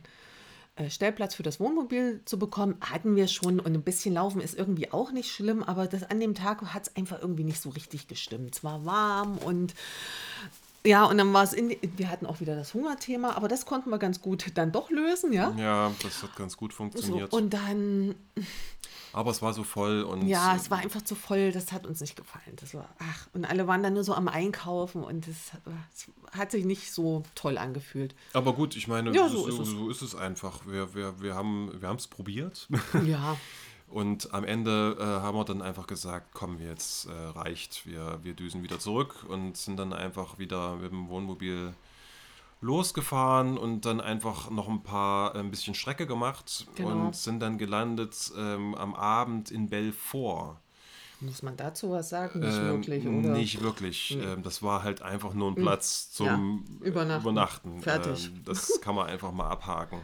äh, 0.76 0.90
Stellplatz 0.90 1.36
für 1.36 1.44
das 1.44 1.60
Wohnmobil 1.60 2.22
zu 2.26 2.40
bekommen, 2.40 2.78
hatten 2.82 3.16
wir 3.16 3.28
schon 3.28 3.60
und 3.60 3.76
ein 3.76 3.84
bisschen 3.84 4.16
laufen 4.16 4.42
ist 4.42 4.58
irgendwie 4.58 4.92
auch 4.92 5.12
nicht 5.12 5.32
schlimm, 5.32 5.62
aber 5.62 5.86
das 5.86 6.04
an 6.04 6.20
dem 6.20 6.34
Tag 6.34 6.64
hat 6.74 6.88
es 6.88 6.96
einfach 6.96 7.22
irgendwie 7.22 7.44
nicht 7.44 7.62
so 7.62 7.70
richtig 7.70 8.08
gestimmt. 8.08 8.56
Es 8.56 8.64
war 8.64 8.84
warm 8.84 9.38
und 9.38 9.76
ja, 10.86 11.06
und 11.06 11.18
dann 11.18 11.34
war 11.34 11.44
es 11.44 11.54
in, 11.54 11.76
wir 11.96 12.10
hatten 12.10 12.26
auch 12.26 12.42
wieder 12.42 12.56
das 12.56 12.74
Hungerthema, 12.74 13.36
aber 13.36 13.48
das 13.48 13.66
konnten 13.66 13.90
wir 13.90 14.00
ganz 14.00 14.22
gut 14.22 14.46
dann 14.56 14.72
doch 14.72 14.90
lösen, 14.90 15.32
ja? 15.32 15.54
Ja, 15.58 15.92
das 16.02 16.24
hat 16.24 16.36
ganz 16.36 16.58
gut 16.58 16.74
funktioniert. 16.74 17.32
So, 17.32 17.38
und 17.38 17.54
dann. 17.54 18.16
Aber 19.14 19.30
es 19.32 19.42
war 19.42 19.54
so 19.54 19.64
voll 19.64 20.02
und. 20.02 20.28
Ja, 20.28 20.56
es 20.56 20.72
war 20.72 20.80
einfach 20.80 21.02
zu 21.02 21.16
voll, 21.16 21.52
das 21.52 21.72
hat 21.72 21.86
uns 21.86 22.02
nicht 22.02 22.16
gefallen. 22.16 22.56
Das 22.58 22.74
war, 22.74 22.90
ach, 23.00 23.28
und 23.34 23.46
alle 23.46 23.68
waren 23.68 23.84
dann 23.84 23.94
nur 23.94 24.04
so 24.04 24.14
am 24.14 24.28
Einkaufen 24.28 25.04
und 25.04 25.28
es, 25.28 25.52
hat 26.32 26.52
sich 26.52 26.66
nicht 26.66 26.92
so 26.92 27.24
toll 27.36 27.58
angefühlt. 27.58 28.16
Aber 28.34 28.54
gut, 28.54 28.76
ich 28.76 28.88
meine, 28.88 29.14
ja, 29.14 29.30
so, 29.30 29.44
so, 29.44 29.48
ist, 29.48 29.60
es. 29.60 29.68
so 29.70 29.90
ist 29.90 30.02
es 30.02 30.16
einfach. 30.16 30.66
Wir, 30.66 30.94
wir, 30.96 31.22
wir 31.22 31.36
haben 31.36 31.70
es 31.96 32.08
probiert. 32.08 32.68
Ja. 33.06 33.38
Und 33.94 34.34
am 34.34 34.44
Ende 34.44 34.98
äh, 35.00 35.04
haben 35.04 35.38
wir 35.38 35.46
dann 35.46 35.62
einfach 35.62 35.86
gesagt, 35.86 36.30
komm, 36.34 36.60
jetzt 36.60 37.06
äh, 37.06 37.12
reicht, 37.12 37.86
wir, 37.86 38.18
wir 38.24 38.34
düsen 38.34 38.64
wieder 38.64 38.80
zurück 38.80 39.24
und 39.28 39.56
sind 39.56 39.78
dann 39.78 39.94
einfach 39.94 40.40
wieder 40.40 40.78
mit 40.78 40.92
dem 40.92 41.10
Wohnmobil 41.10 41.76
losgefahren 42.60 43.56
und 43.56 43.86
dann 43.86 44.02
einfach 44.02 44.50
noch 44.50 44.68
ein 44.68 44.82
paar, 44.82 45.36
ein 45.36 45.52
bisschen 45.52 45.76
Strecke 45.76 46.08
gemacht 46.08 46.66
genau. 46.74 46.90
und 46.90 47.16
sind 47.16 47.40
dann 47.40 47.60
gelandet 47.60 48.32
ähm, 48.36 48.74
am 48.74 48.96
Abend 48.96 49.52
in 49.52 49.70
Belfort. 49.70 50.58
Muss 51.20 51.44
man 51.44 51.56
dazu 51.56 51.92
was 51.92 52.10
sagen? 52.10 52.40
Nicht 52.40 52.58
ähm, 52.58 52.66
wirklich, 52.70 53.06
oder? 53.06 53.30
Nicht 53.30 53.62
wirklich. 53.62 54.10
Hm. 54.10 54.24
Ähm, 54.24 54.44
das 54.44 54.64
war 54.64 54.82
halt 54.82 55.04
einfach 55.04 55.36
nur 55.36 55.52
ein 55.52 55.56
hm. 55.56 55.62
Platz 55.62 56.12
zum 56.12 56.66
ja, 56.82 56.88
Übernachten. 56.88 57.22
Übernachten. 57.22 57.82
Fertig. 57.82 58.32
Ähm, 58.34 58.42
das 58.44 58.82
kann 58.82 58.96
man 58.96 59.06
einfach 59.06 59.32
mal 59.32 59.50
abhaken. 59.50 60.02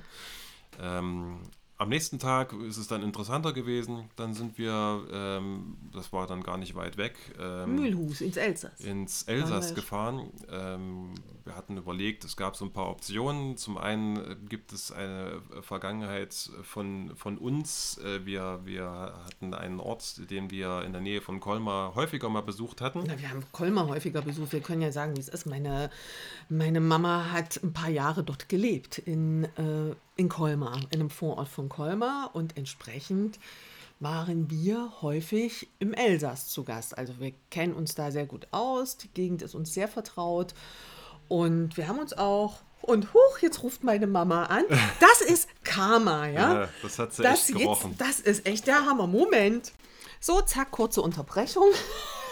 Ähm, 0.79 1.39
am 1.79 1.87
nächsten 1.87 2.19
Tag 2.19 2.53
ist 2.67 2.77
es 2.77 2.87
dann 2.87 3.01
interessanter 3.01 3.53
gewesen. 3.53 4.09
Dann 4.17 4.33
sind 4.33 4.57
wir, 4.57 5.01
ähm, 5.11 5.77
das 5.93 6.11
war 6.11 6.27
dann 6.27 6.43
gar 6.43 6.57
nicht 6.57 6.75
weit 6.75 6.97
weg, 6.97 7.15
ähm, 7.39 7.75
Mühlhus 7.75 8.19
ins 8.19 8.35
Elsass. 8.35 8.81
Ins 8.81 9.23
Elsass 9.23 9.73
gefahren. 9.73 10.29
Ähm, 10.51 11.13
wir 11.45 11.55
hatten 11.55 11.77
überlegt, 11.77 12.25
es 12.25 12.35
gab 12.35 12.57
so 12.57 12.65
ein 12.65 12.73
paar 12.73 12.89
Optionen. 12.89 13.55
Zum 13.55 13.77
einen 13.77 14.17
äh, 14.17 14.35
gibt 14.49 14.73
es 14.73 14.91
eine 14.91 15.41
Vergangenheit 15.61 16.33
von, 16.63 17.15
von 17.15 17.37
uns. 17.37 17.97
Äh, 17.99 18.25
wir, 18.25 18.59
wir 18.65 19.13
hatten 19.25 19.53
einen 19.53 19.79
Ort, 19.79 20.29
den 20.29 20.51
wir 20.51 20.83
in 20.83 20.91
der 20.91 21.01
Nähe 21.01 21.21
von 21.21 21.39
Colmar 21.39 21.95
häufiger 21.95 22.27
mal 22.27 22.41
besucht 22.41 22.81
hatten. 22.81 23.03
Na, 23.07 23.17
wir 23.17 23.29
haben 23.29 23.43
Colmar 23.53 23.87
häufiger 23.87 24.21
besucht. 24.21 24.51
Wir 24.51 24.59
können 24.59 24.81
ja 24.81 24.91
sagen, 24.91 25.15
wie 25.15 25.21
es 25.21 25.29
ist. 25.29 25.45
Meine, 25.45 25.89
meine 26.49 26.81
Mama 26.81 27.31
hat 27.31 27.63
ein 27.63 27.71
paar 27.71 27.89
Jahre 27.89 28.21
dort 28.23 28.49
gelebt 28.49 28.97
in 28.97 29.45
äh, 29.45 29.95
in 30.19 30.27
Colmar, 30.27 30.81
in 30.91 30.99
einem 30.99 31.09
Vorort 31.09 31.47
von 31.47 31.69
Colmar 31.69 32.31
und 32.33 32.57
entsprechend 32.57 33.39
waren 34.01 34.49
wir 34.49 35.01
häufig 35.01 35.69
im 35.79 35.93
Elsass 35.93 36.47
zu 36.49 36.65
Gast. 36.65 36.97
Also 36.97 37.19
wir 37.19 37.31
kennen 37.49 37.73
uns 37.73 37.95
da 37.95 38.11
sehr 38.11 38.25
gut 38.25 38.47
aus, 38.51 38.97
die 38.97 39.07
Gegend 39.07 39.41
ist 39.41 39.55
uns 39.55 39.73
sehr 39.73 39.87
vertraut 39.87 40.53
und 41.29 41.77
wir 41.77 41.87
haben 41.87 41.99
uns 41.99 42.11
auch 42.11 42.57
und 42.81 43.13
huch, 43.13 43.39
jetzt 43.39 43.63
ruft 43.63 43.85
meine 43.85 44.07
Mama 44.07 44.45
an. 44.45 44.65
Das 44.99 45.21
ist 45.21 45.47
Karma, 45.63 46.27
ja? 46.27 46.53
ja 46.53 46.69
das 46.81 46.99
hat 46.99 47.13
sie 47.13 47.23
das 47.23 47.49
echt 47.49 47.57
gerochen. 47.57 47.91
Jetzt, 47.91 48.01
das 48.01 48.19
ist 48.19 48.45
echt 48.45 48.67
der 48.67 48.85
Hammer. 48.85 49.07
Moment. 49.07 49.71
So, 50.19 50.41
zack, 50.41 50.71
kurze 50.71 51.01
Unterbrechung. 51.01 51.71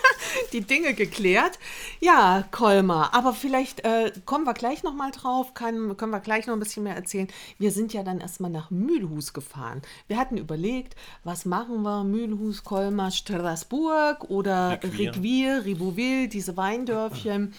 die 0.53 0.61
Dinge 0.61 0.93
geklärt. 0.93 1.59
Ja, 1.99 2.45
Kolmar, 2.51 3.13
aber 3.13 3.33
vielleicht 3.33 3.83
äh, 3.85 4.11
kommen 4.25 4.45
wir 4.45 4.53
gleich 4.53 4.83
noch 4.83 4.93
mal 4.93 5.11
drauf, 5.11 5.53
kann, 5.53 5.95
können 5.97 6.11
wir 6.11 6.19
gleich 6.19 6.47
noch 6.47 6.53
ein 6.53 6.59
bisschen 6.59 6.83
mehr 6.83 6.95
erzählen. 6.95 7.27
Wir 7.57 7.71
sind 7.71 7.93
ja 7.93 8.03
dann 8.03 8.19
erstmal 8.19 8.51
nach 8.51 8.69
Mühlhus 8.71 9.33
gefahren. 9.33 9.81
Wir 10.07 10.17
hatten 10.17 10.37
überlegt, 10.37 10.95
was 11.23 11.45
machen 11.45 11.81
wir? 11.83 12.03
Mühlhus, 12.03 12.63
Kolmar, 12.63 13.11
Straßburg 13.11 14.29
oder 14.29 14.79
Requir, 14.83 15.65
Ribouville, 15.65 16.27
diese 16.27 16.57
Weindörfchen. 16.57 17.53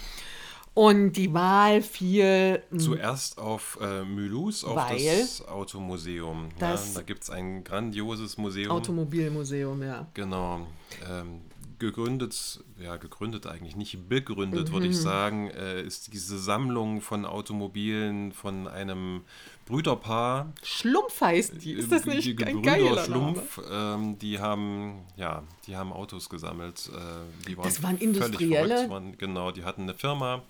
Und 0.74 1.14
die 1.14 1.34
Wahl 1.34 1.82
fiel. 1.82 2.62
Hm, 2.70 2.78
Zuerst 2.78 3.38
auf 3.38 3.78
äh, 3.80 4.04
Mulhouse, 4.04 4.62
auf 4.62 4.76
das 4.92 5.44
Automuseum. 5.48 6.50
Das 6.60 6.94
ja, 6.94 7.00
da 7.00 7.02
gibt 7.04 7.24
es 7.24 7.30
ein 7.30 7.64
grandioses 7.64 8.38
Museum. 8.38 8.70
Automobilmuseum, 8.70 9.82
ja. 9.82 10.06
Genau. 10.14 10.68
Ähm, 11.10 11.40
gegründet, 11.78 12.60
ja, 12.78 12.96
gegründet 12.96 13.46
eigentlich 13.46 13.76
nicht, 13.76 14.08
begründet, 14.08 14.68
mhm. 14.68 14.72
würde 14.72 14.86
ich 14.86 14.96
mhm. 14.96 15.00
sagen, 15.00 15.50
äh, 15.50 15.82
ist 15.82 16.12
diese 16.12 16.38
Sammlung 16.38 17.00
von 17.00 17.24
Automobilen 17.24 18.32
von 18.32 18.66
einem 18.66 19.22
Brüderpaar. 19.66 20.52
Schlumpf 20.62 21.20
heißt 21.20 21.62
die, 21.62 21.72
ist 21.72 21.92
das 21.92 22.06
nicht 22.06 22.38
die 22.38 22.44
ein 22.44 22.62
geiler 22.62 23.04
Schlumpf, 23.04 23.60
ähm, 23.70 24.18
die 24.18 24.38
haben, 24.38 25.04
ja, 25.16 25.42
die 25.66 25.76
haben 25.76 25.92
Autos 25.92 26.28
gesammelt. 26.28 26.90
Äh, 26.92 27.46
die 27.48 27.56
waren 27.56 27.64
das 27.64 27.82
waren 27.82 27.98
Industrielle? 27.98 28.88
Waren, 28.88 29.18
genau, 29.18 29.50
die 29.50 29.64
hatten 29.64 29.82
eine 29.82 29.94
Firma. 29.94 30.42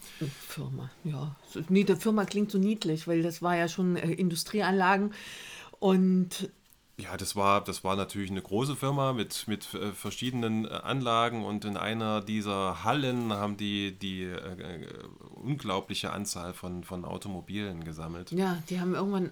Firma, 0.46 0.90
ja. 1.04 1.34
Nee, 1.68 1.84
die 1.84 1.96
Firma 1.96 2.24
klingt 2.24 2.50
so 2.50 2.58
niedlich, 2.58 3.08
weil 3.08 3.22
das 3.22 3.42
war 3.42 3.56
ja 3.56 3.68
schon 3.68 3.96
äh, 3.96 4.12
Industrieanlagen 4.12 5.12
und 5.80 6.50
ja, 7.00 7.16
das 7.16 7.36
war, 7.36 7.62
das 7.62 7.84
war 7.84 7.94
natürlich 7.94 8.30
eine 8.30 8.42
große 8.42 8.74
Firma 8.74 9.12
mit, 9.12 9.46
mit 9.46 9.72
äh, 9.74 9.92
verschiedenen 9.92 10.64
äh, 10.64 10.68
Anlagen 10.68 11.44
und 11.44 11.64
in 11.64 11.76
einer 11.76 12.20
dieser 12.20 12.82
Hallen 12.82 13.32
haben 13.32 13.56
die 13.56 13.96
die 13.96 14.24
äh, 14.24 14.34
äh, 14.34 14.86
unglaubliche 15.34 16.12
Anzahl 16.12 16.54
von, 16.54 16.82
von 16.82 17.04
Automobilen 17.04 17.84
gesammelt. 17.84 18.32
Ja, 18.32 18.60
die 18.68 18.80
haben 18.80 18.96
irgendwann 18.96 19.30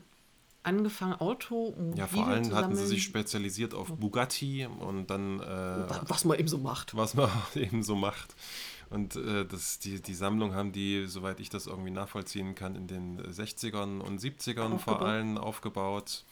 angefangen, 0.62 1.14
Auto. 1.14 1.74
Ja, 1.96 2.07
vor 2.07 2.29
allem 2.29 2.55
hatten 2.55 2.76
sie 2.76 2.87
sich 2.87 3.02
spezialisiert 3.02 3.74
auf 3.74 3.92
Bugatti 3.92 4.66
und 4.66 5.11
dann. 5.11 5.40
Äh, 5.40 6.09
was 6.09 6.24
man 6.24 6.38
eben 6.38 6.48
so 6.48 6.59
macht. 6.59 6.96
Was 6.96 7.14
man 7.14 7.31
eben 7.55 7.83
so 7.83 7.96
macht. 7.96 8.35
Und 8.88 9.16
äh, 9.16 9.44
das, 9.44 9.79
die, 9.81 10.01
die 10.01 10.14
Sammlung 10.14 10.55
haben 10.55 10.72
die, 10.72 11.07
soweit 11.07 11.40
ich 11.40 11.49
das 11.49 11.66
irgendwie 11.66 11.90
nachvollziehen 11.90 12.55
kann, 12.55 12.77
in 12.77 12.87
den 12.87 13.20
60ern 13.20 14.01
und 14.01 14.20
70ern 14.20 14.75
aufgebaut. 14.75 14.81
vor 14.81 15.03
allem 15.03 15.38
aufgebaut 15.38 16.25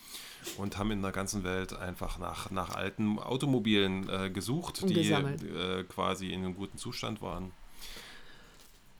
und 0.56 0.78
haben 0.78 0.92
in 0.92 1.02
der 1.02 1.10
ganzen 1.10 1.42
Welt 1.42 1.76
einfach 1.76 2.18
nach, 2.18 2.50
nach 2.50 2.74
alten 2.74 3.18
Automobilen 3.18 4.08
äh, 4.08 4.30
gesucht, 4.30 4.82
und 4.82 4.90
die 4.90 5.10
äh, 5.10 5.84
quasi 5.84 6.28
in 6.28 6.44
einem 6.44 6.54
guten 6.54 6.78
Zustand 6.78 7.22
waren. 7.22 7.50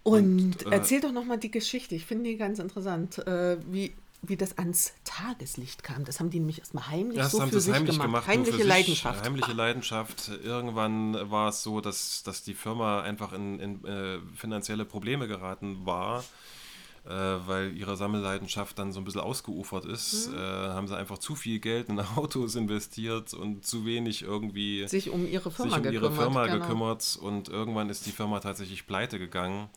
Und, 0.03 0.64
und 0.64 0.67
äh, 0.67 0.71
erzähl 0.71 1.01
doch 1.01 1.12
nochmal 1.12 1.38
die 1.38 1.51
Geschichte, 1.51 1.95
ich 1.95 2.05
finde 2.05 2.31
die 2.31 2.37
ganz 2.37 2.59
interessant, 2.59 3.27
äh, 3.27 3.57
wie, 3.71 3.95
wie 4.29 4.37
das 4.37 4.59
ans 4.59 4.95
Tageslicht 5.05 5.83
kam. 5.83 6.05
Das 6.05 6.21
haben 6.21 6.31
die 6.31 6.39
nämlich 6.39 6.59
erstmal 6.59 6.89
heimlich 6.89 7.19
das 7.19 7.33
so 7.33 7.41
haben 7.41 7.51
für 7.51 7.61
sich 7.61 7.75
heimlich 7.75 7.93
gemacht. 7.93 8.07
gemacht 8.07 8.27
heimliche 8.27 8.59
sich, 8.59 8.67
Leidenschaft. 8.67 9.25
Heimliche 9.25 9.53
Leidenschaft. 9.53 10.31
Irgendwann 10.43 11.31
war 11.31 11.49
es 11.49 11.63
so, 11.63 11.81
dass, 11.81 12.23
dass 12.23 12.43
die 12.43 12.55
Firma 12.55 13.03
einfach 13.03 13.33
in, 13.33 13.59
in 13.61 13.85
äh, 13.85 14.19
finanzielle 14.37 14.85
Probleme 14.85 15.29
geraten 15.29 15.87
war 15.87 16.25
äh, 17.07 17.11
weil 17.11 17.77
ihre 17.77 17.97
Sammelleidenschaft 17.97 18.79
dann 18.79 18.93
so 18.93 19.01
ein 19.01 19.05
bisschen 19.05 19.21
ausgeufert 19.21 19.85
ist, 19.85 20.31
mhm. 20.31 20.39
äh, 20.39 20.39
haben 20.39 20.89
sie 20.89 20.97
einfach 20.97 21.19
zu 21.19 21.35
viel 21.35 21.59
Geld 21.59 21.89
in 21.89 22.01
Autos 22.17 22.55
investiert 22.55 23.35
und 23.35 23.67
zu 23.67 23.85
wenig 23.85 24.23
irgendwie 24.23 24.89
sich 24.89 25.11
um 25.11 25.29
ihre 25.29 25.51
Firma, 25.51 25.77
sich 25.77 25.87
um 25.87 25.93
ihre 25.93 26.13
Firma 26.13 26.47
genau. 26.47 26.61
gekümmert 26.61 27.19
und 27.21 27.49
irgendwann 27.49 27.91
ist 27.91 28.07
die 28.07 28.11
Firma 28.13 28.41
tatsächlich 28.41 28.87
pleite 28.87 29.19
gegangen. 29.19 29.69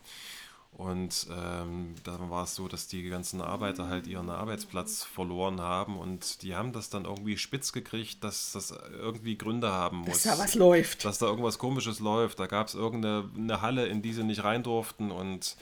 Und 0.78 1.26
ähm, 1.36 1.96
dann 2.04 2.30
war 2.30 2.44
es 2.44 2.54
so, 2.54 2.68
dass 2.68 2.86
die 2.86 3.02
ganzen 3.08 3.40
Arbeiter 3.40 3.88
halt 3.88 4.06
ihren 4.06 4.30
Arbeitsplatz 4.30 5.02
verloren 5.02 5.60
haben 5.60 5.98
und 5.98 6.40
die 6.42 6.54
haben 6.54 6.72
das 6.72 6.88
dann 6.88 7.04
irgendwie 7.04 7.36
spitz 7.36 7.72
gekriegt, 7.72 8.22
dass 8.22 8.52
das 8.52 8.72
irgendwie 8.92 9.36
Gründe 9.36 9.72
haben 9.72 9.98
muss. 9.98 10.22
Dass 10.22 10.36
da 10.36 10.38
was 10.40 10.54
läuft. 10.54 11.04
Dass 11.04 11.18
da 11.18 11.26
irgendwas 11.26 11.58
Komisches 11.58 11.98
läuft. 11.98 12.38
Da 12.38 12.46
gab 12.46 12.68
es 12.68 12.76
irgendeine 12.76 13.60
Halle, 13.60 13.88
in 13.88 14.02
die 14.02 14.12
sie 14.12 14.22
nicht 14.22 14.44
rein 14.44 14.62
durften 14.62 15.10
und 15.10 15.56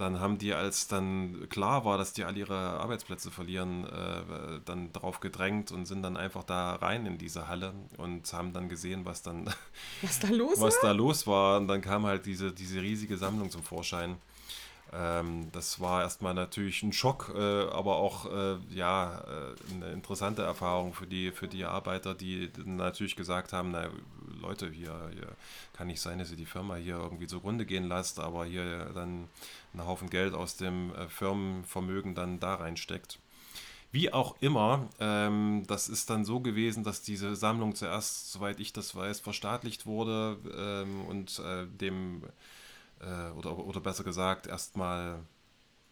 dann 0.00 0.20
haben 0.20 0.38
die, 0.38 0.54
als 0.54 0.88
dann 0.88 1.48
klar 1.48 1.84
war, 1.84 1.98
dass 1.98 2.12
die 2.12 2.24
alle 2.24 2.38
ihre 2.38 2.56
Arbeitsplätze 2.56 3.30
verlieren, 3.30 3.84
äh, 3.84 4.60
dann 4.64 4.92
darauf 4.92 5.20
gedrängt 5.20 5.72
und 5.72 5.86
sind 5.86 6.02
dann 6.02 6.16
einfach 6.16 6.44
da 6.44 6.74
rein 6.76 7.06
in 7.06 7.18
diese 7.18 7.48
Halle 7.48 7.74
und 7.98 8.32
haben 8.32 8.52
dann 8.52 8.68
gesehen, 8.68 9.04
was 9.04 9.22
dann 9.22 9.48
was 10.02 10.18
da 10.18 10.28
los, 10.28 10.54
was 10.60 10.74
war? 10.76 10.82
Da 10.82 10.92
los 10.92 11.26
war. 11.26 11.58
Und 11.58 11.68
dann 11.68 11.82
kam 11.82 12.06
halt 12.06 12.26
diese, 12.26 12.52
diese 12.52 12.80
riesige 12.80 13.16
Sammlung 13.16 13.50
zum 13.50 13.62
Vorschein. 13.62 14.16
Ähm, 14.92 15.50
das 15.52 15.80
war 15.80 16.02
erstmal 16.02 16.34
natürlich 16.34 16.82
ein 16.82 16.92
Schock, 16.92 17.32
äh, 17.34 17.38
aber 17.38 17.96
auch 17.96 18.26
äh, 18.26 18.56
ja, 18.70 19.20
äh, 19.20 19.74
eine 19.74 19.92
interessante 19.92 20.42
Erfahrung 20.42 20.94
für 20.94 21.06
die, 21.06 21.30
für 21.30 21.46
die 21.46 21.64
Arbeiter, 21.64 22.14
die 22.14 22.50
natürlich 22.64 23.14
gesagt 23.14 23.52
haben, 23.52 23.70
na 23.70 23.88
Leute, 24.40 24.68
hier, 24.70 25.10
hier 25.12 25.28
kann 25.72 25.86
nicht 25.86 26.00
sein, 26.00 26.18
dass 26.18 26.30
ihr 26.30 26.36
die 26.36 26.46
Firma 26.46 26.74
hier 26.76 26.96
irgendwie 26.96 27.26
zugrunde 27.26 27.66
gehen 27.66 27.88
lasst, 27.88 28.18
aber 28.18 28.44
hier 28.46 28.90
dann 28.94 29.28
einen 29.72 29.86
Haufen 29.86 30.10
Geld 30.10 30.34
aus 30.34 30.56
dem 30.56 30.94
äh, 30.94 31.08
Firmenvermögen 31.08 32.14
dann 32.14 32.40
da 32.40 32.56
reinsteckt. 32.56 33.18
Wie 33.92 34.12
auch 34.12 34.36
immer, 34.40 34.88
ähm, 35.00 35.64
das 35.66 35.88
ist 35.88 36.10
dann 36.10 36.24
so 36.24 36.40
gewesen, 36.40 36.84
dass 36.84 37.02
diese 37.02 37.34
Sammlung 37.34 37.74
zuerst, 37.74 38.32
soweit 38.32 38.60
ich 38.60 38.72
das 38.72 38.94
weiß, 38.94 39.18
verstaatlicht 39.20 39.84
wurde 39.84 40.38
ähm, 40.56 41.04
und 41.06 41.40
äh, 41.40 41.66
dem 41.66 42.22
äh, 43.00 43.30
oder, 43.32 43.58
oder 43.58 43.80
besser 43.80 44.04
gesagt, 44.04 44.46
erstmal 44.46 45.20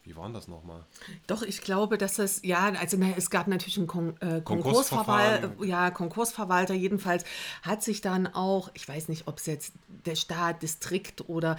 wie 0.08 0.16
war 0.16 0.28
das 0.30 0.48
nochmal? 0.48 0.86
Doch, 1.26 1.42
ich 1.42 1.60
glaube, 1.60 1.98
dass 1.98 2.18
es, 2.18 2.40
ja, 2.42 2.72
also 2.80 2.96
na, 2.98 3.08
es 3.16 3.28
gab 3.28 3.46
natürlich 3.46 3.76
einen 3.76 3.86
Kon 3.86 4.16
äh, 4.20 4.40
Konkursverwalter, 4.40 5.52
ja, 5.62 5.90
Konkursverwalter. 5.90 6.72
Jedenfalls 6.72 7.24
hat 7.62 7.82
sich 7.82 8.00
dann 8.00 8.26
auch, 8.26 8.70
ich 8.72 8.88
weiß 8.88 9.08
nicht, 9.08 9.28
ob 9.28 9.38
es 9.38 9.44
jetzt 9.44 9.74
der 10.06 10.16
Staat, 10.16 10.62
Distrikt 10.62 11.28
oder, 11.28 11.56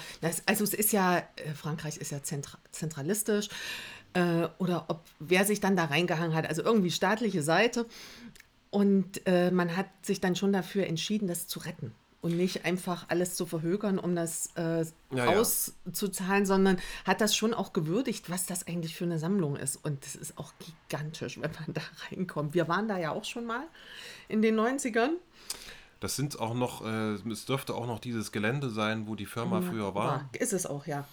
also 0.47 0.63
es 0.63 0.73
ist 0.73 0.91
ja, 0.91 1.19
äh, 1.19 1.53
Frankreich 1.53 1.97
ist 1.97 2.11
ja 2.11 2.23
zentra 2.23 2.57
zentralistisch, 2.71 3.49
äh, 4.13 4.47
oder 4.57 4.85
ob 4.87 5.03
wer 5.19 5.45
sich 5.45 5.59
dann 5.59 5.75
da 5.75 5.85
reingehangen 5.85 6.35
hat, 6.35 6.47
also 6.47 6.63
irgendwie 6.63 6.91
staatliche 6.91 7.43
Seite. 7.43 7.85
Und 8.71 9.25
äh, 9.27 9.51
man 9.51 9.75
hat 9.75 9.87
sich 10.01 10.21
dann 10.21 10.35
schon 10.35 10.53
dafür 10.53 10.87
entschieden, 10.87 11.27
das 11.27 11.47
zu 11.47 11.59
retten 11.59 11.93
und 12.21 12.35
nicht 12.35 12.65
einfach 12.65 13.05
alles 13.07 13.35
zu 13.35 13.45
verhökern, 13.45 13.97
um 13.97 14.15
das 14.15 14.49
äh, 14.55 14.85
ja, 15.11 15.27
auszuzahlen, 15.27 16.43
ja. 16.43 16.45
sondern 16.45 16.77
hat 17.05 17.21
das 17.21 17.35
schon 17.35 17.53
auch 17.53 17.73
gewürdigt, 17.73 18.29
was 18.29 18.45
das 18.45 18.67
eigentlich 18.67 18.95
für 18.95 19.05
eine 19.05 19.19
Sammlung 19.19 19.55
ist. 19.55 19.77
Und 19.77 20.05
das 20.05 20.15
ist 20.15 20.37
auch 20.37 20.53
gigantisch, 20.59 21.39
wenn 21.39 21.51
man 21.51 21.73
da 21.73 21.81
reinkommt. 22.09 22.53
Wir 22.53 22.67
waren 22.67 22.87
da 22.87 22.97
ja 22.97 23.11
auch 23.11 23.25
schon 23.25 23.45
mal 23.45 23.63
in 24.27 24.41
den 24.41 24.59
90ern. 24.59 25.11
Das 25.99 26.15
sind 26.15 26.39
auch 26.39 26.53
noch, 26.53 26.85
äh, 26.85 27.15
es 27.29 27.45
dürfte 27.45 27.73
auch 27.73 27.87
noch 27.87 27.99
dieses 27.99 28.31
Gelände 28.31 28.69
sein, 28.69 29.07
wo 29.07 29.15
die 29.15 29.25
Firma 29.25 29.59
ja, 29.59 29.69
früher 29.69 29.95
war. 29.95 30.29
Ist 30.37 30.53
es 30.53 30.65
auch, 30.65 30.85
ja. 30.85 31.05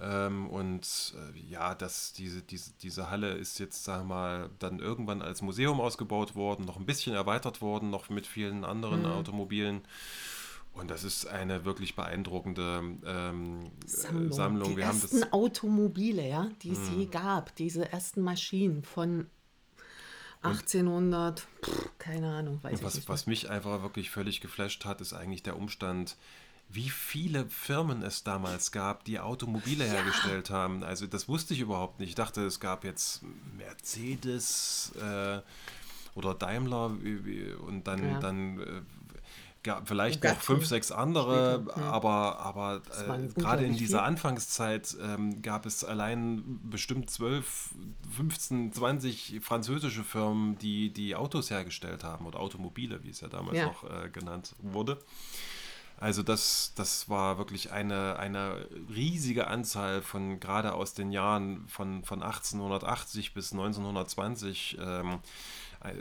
Ähm, 0.00 0.48
und 0.48 1.14
äh, 1.16 1.38
ja, 1.50 1.74
das, 1.74 2.12
diese, 2.12 2.42
diese, 2.42 2.72
diese 2.82 3.10
Halle 3.10 3.32
ist 3.32 3.58
jetzt, 3.58 3.82
sagen 3.82 4.08
wir 4.08 4.14
mal, 4.14 4.50
dann 4.60 4.78
irgendwann 4.78 5.22
als 5.22 5.42
Museum 5.42 5.80
ausgebaut 5.80 6.36
worden, 6.36 6.64
noch 6.64 6.76
ein 6.76 6.86
bisschen 6.86 7.14
erweitert 7.14 7.60
worden, 7.60 7.90
noch 7.90 8.08
mit 8.08 8.26
vielen 8.26 8.64
anderen 8.64 9.00
mhm. 9.00 9.06
Automobilen. 9.06 9.82
Und 10.78 10.90
das 10.90 11.02
ist 11.02 11.26
eine 11.26 11.64
wirklich 11.64 11.96
beeindruckende 11.96 12.82
ähm, 13.04 13.70
Sammlung. 13.84 14.32
Sammlung. 14.32 14.76
Die 14.76 14.80
ersten 14.80 15.24
Automobile, 15.32 16.26
ja, 16.26 16.48
die 16.62 16.70
es 16.70 16.88
je 16.90 17.04
hm. 17.04 17.10
gab, 17.10 17.54
diese 17.56 17.90
ersten 17.90 18.22
Maschinen 18.22 18.84
von 18.84 19.26
1800, 20.42 21.40
pff, 21.40 21.90
keine 21.98 22.32
Ahnung, 22.32 22.60
weiß 22.62 22.82
was, 22.82 22.94
ich 22.94 23.00
nicht. 23.00 23.08
Was 23.08 23.26
mich 23.26 23.50
einfach 23.50 23.82
wirklich 23.82 24.10
völlig 24.10 24.40
geflasht 24.40 24.84
hat, 24.84 25.00
ist 25.00 25.12
eigentlich 25.12 25.42
der 25.42 25.56
Umstand, 25.56 26.16
wie 26.68 26.90
viele 26.90 27.46
Firmen 27.46 28.02
es 28.02 28.22
damals 28.22 28.70
gab, 28.70 29.04
die 29.04 29.18
Automobile 29.18 29.84
ja. 29.84 29.92
hergestellt 29.92 30.50
haben. 30.50 30.84
Also 30.84 31.06
das 31.06 31.28
wusste 31.28 31.54
ich 31.54 31.60
überhaupt 31.60 31.98
nicht. 31.98 32.10
Ich 32.10 32.14
dachte, 32.14 32.44
es 32.44 32.60
gab 32.60 32.84
jetzt 32.84 33.22
Mercedes 33.56 34.92
äh, 35.00 35.40
oder 36.14 36.34
Daimler 36.34 36.96
und 37.66 37.84
dann, 37.84 38.04
ja. 38.04 38.20
dann 38.20 38.60
äh, 38.60 38.82
ja, 39.68 39.82
vielleicht 39.84 40.24
noch 40.24 40.40
fünf, 40.40 40.64
sechs 40.64 40.90
andere, 40.90 41.60
Später, 41.62 41.80
ja. 41.80 41.90
aber, 41.90 42.38
aber 42.38 42.80
äh, 43.06 43.28
gerade 43.38 43.66
in 43.66 43.76
dieser. 43.76 44.02
Anfangszeit 44.02 44.96
ähm, 45.02 45.42
gab 45.42 45.66
es 45.66 45.84
allein 45.84 46.42
bestimmt 46.62 47.10
12, 47.10 47.74
15, 48.16 48.72
20 48.72 49.40
französische 49.42 50.04
Firmen, 50.04 50.56
die 50.58 50.90
die 50.90 51.14
Autos 51.14 51.50
hergestellt 51.50 52.02
haben 52.02 52.24
oder 52.24 52.40
Automobile, 52.40 53.04
wie 53.04 53.10
es 53.10 53.20
ja 53.20 53.28
damals 53.28 53.58
ja. 53.58 53.66
noch 53.66 53.84
äh, 53.84 54.08
genannt 54.08 54.54
wurde. 54.62 54.98
Also 55.98 56.22
das, 56.22 56.72
das 56.76 57.10
war 57.10 57.36
wirklich 57.36 57.72
eine, 57.72 58.18
eine 58.18 58.66
riesige 58.88 59.48
Anzahl 59.48 60.00
von 60.00 60.40
gerade 60.40 60.72
aus 60.72 60.94
den 60.94 61.10
Jahren 61.12 61.66
von, 61.68 62.04
von 62.04 62.22
1880 62.22 63.34
bis 63.34 63.52
1920. 63.52 64.78
Ähm, 64.80 65.10
äh, 65.10 65.18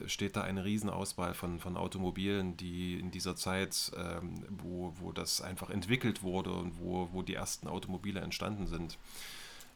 steht 0.07 0.35
da 0.35 0.41
eine 0.41 0.65
Riesenauswahl 0.65 1.33
von, 1.33 1.59
von 1.59 1.77
Automobilen, 1.77 2.57
die 2.57 2.99
in 2.99 3.11
dieser 3.11 3.35
Zeit, 3.35 3.91
ähm, 3.95 4.43
wo, 4.49 4.93
wo 4.99 5.11
das 5.11 5.41
einfach 5.41 5.69
entwickelt 5.69 6.23
wurde 6.23 6.51
und 6.51 6.79
wo, 6.79 7.09
wo 7.11 7.21
die 7.21 7.35
ersten 7.35 7.67
Automobile 7.67 8.19
entstanden 8.19 8.67
sind, 8.67 8.97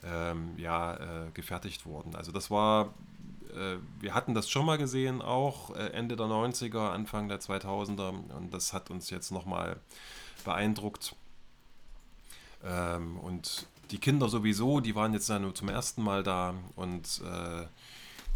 ähm, 0.03 0.53
ja, 0.57 0.95
äh, 0.95 1.31
gefertigt 1.33 1.85
wurden. 1.85 2.15
Also 2.15 2.31
das 2.31 2.49
war, 2.49 2.93
äh, 3.53 3.77
wir 3.99 4.15
hatten 4.15 4.33
das 4.33 4.49
schon 4.49 4.65
mal 4.65 4.77
gesehen, 4.77 5.21
auch 5.21 5.75
äh, 5.75 5.89
Ende 5.89 6.15
der 6.15 6.25
90er, 6.25 6.89
Anfang 6.89 7.27
der 7.27 7.39
2000er 7.39 8.09
und 8.35 8.53
das 8.53 8.73
hat 8.73 8.89
uns 8.89 9.09
jetzt 9.11 9.31
nochmal 9.31 9.79
beeindruckt. 10.43 11.15
Ähm, 12.63 13.17
und 13.17 13.67
die 13.91 13.99
Kinder 13.99 14.29
sowieso, 14.29 14.79
die 14.79 14.95
waren 14.95 15.13
jetzt 15.13 15.29
dann 15.29 15.43
nur 15.43 15.53
zum 15.53 15.69
ersten 15.69 16.01
Mal 16.01 16.23
da 16.23 16.55
und 16.75 17.21
äh, 17.23 17.65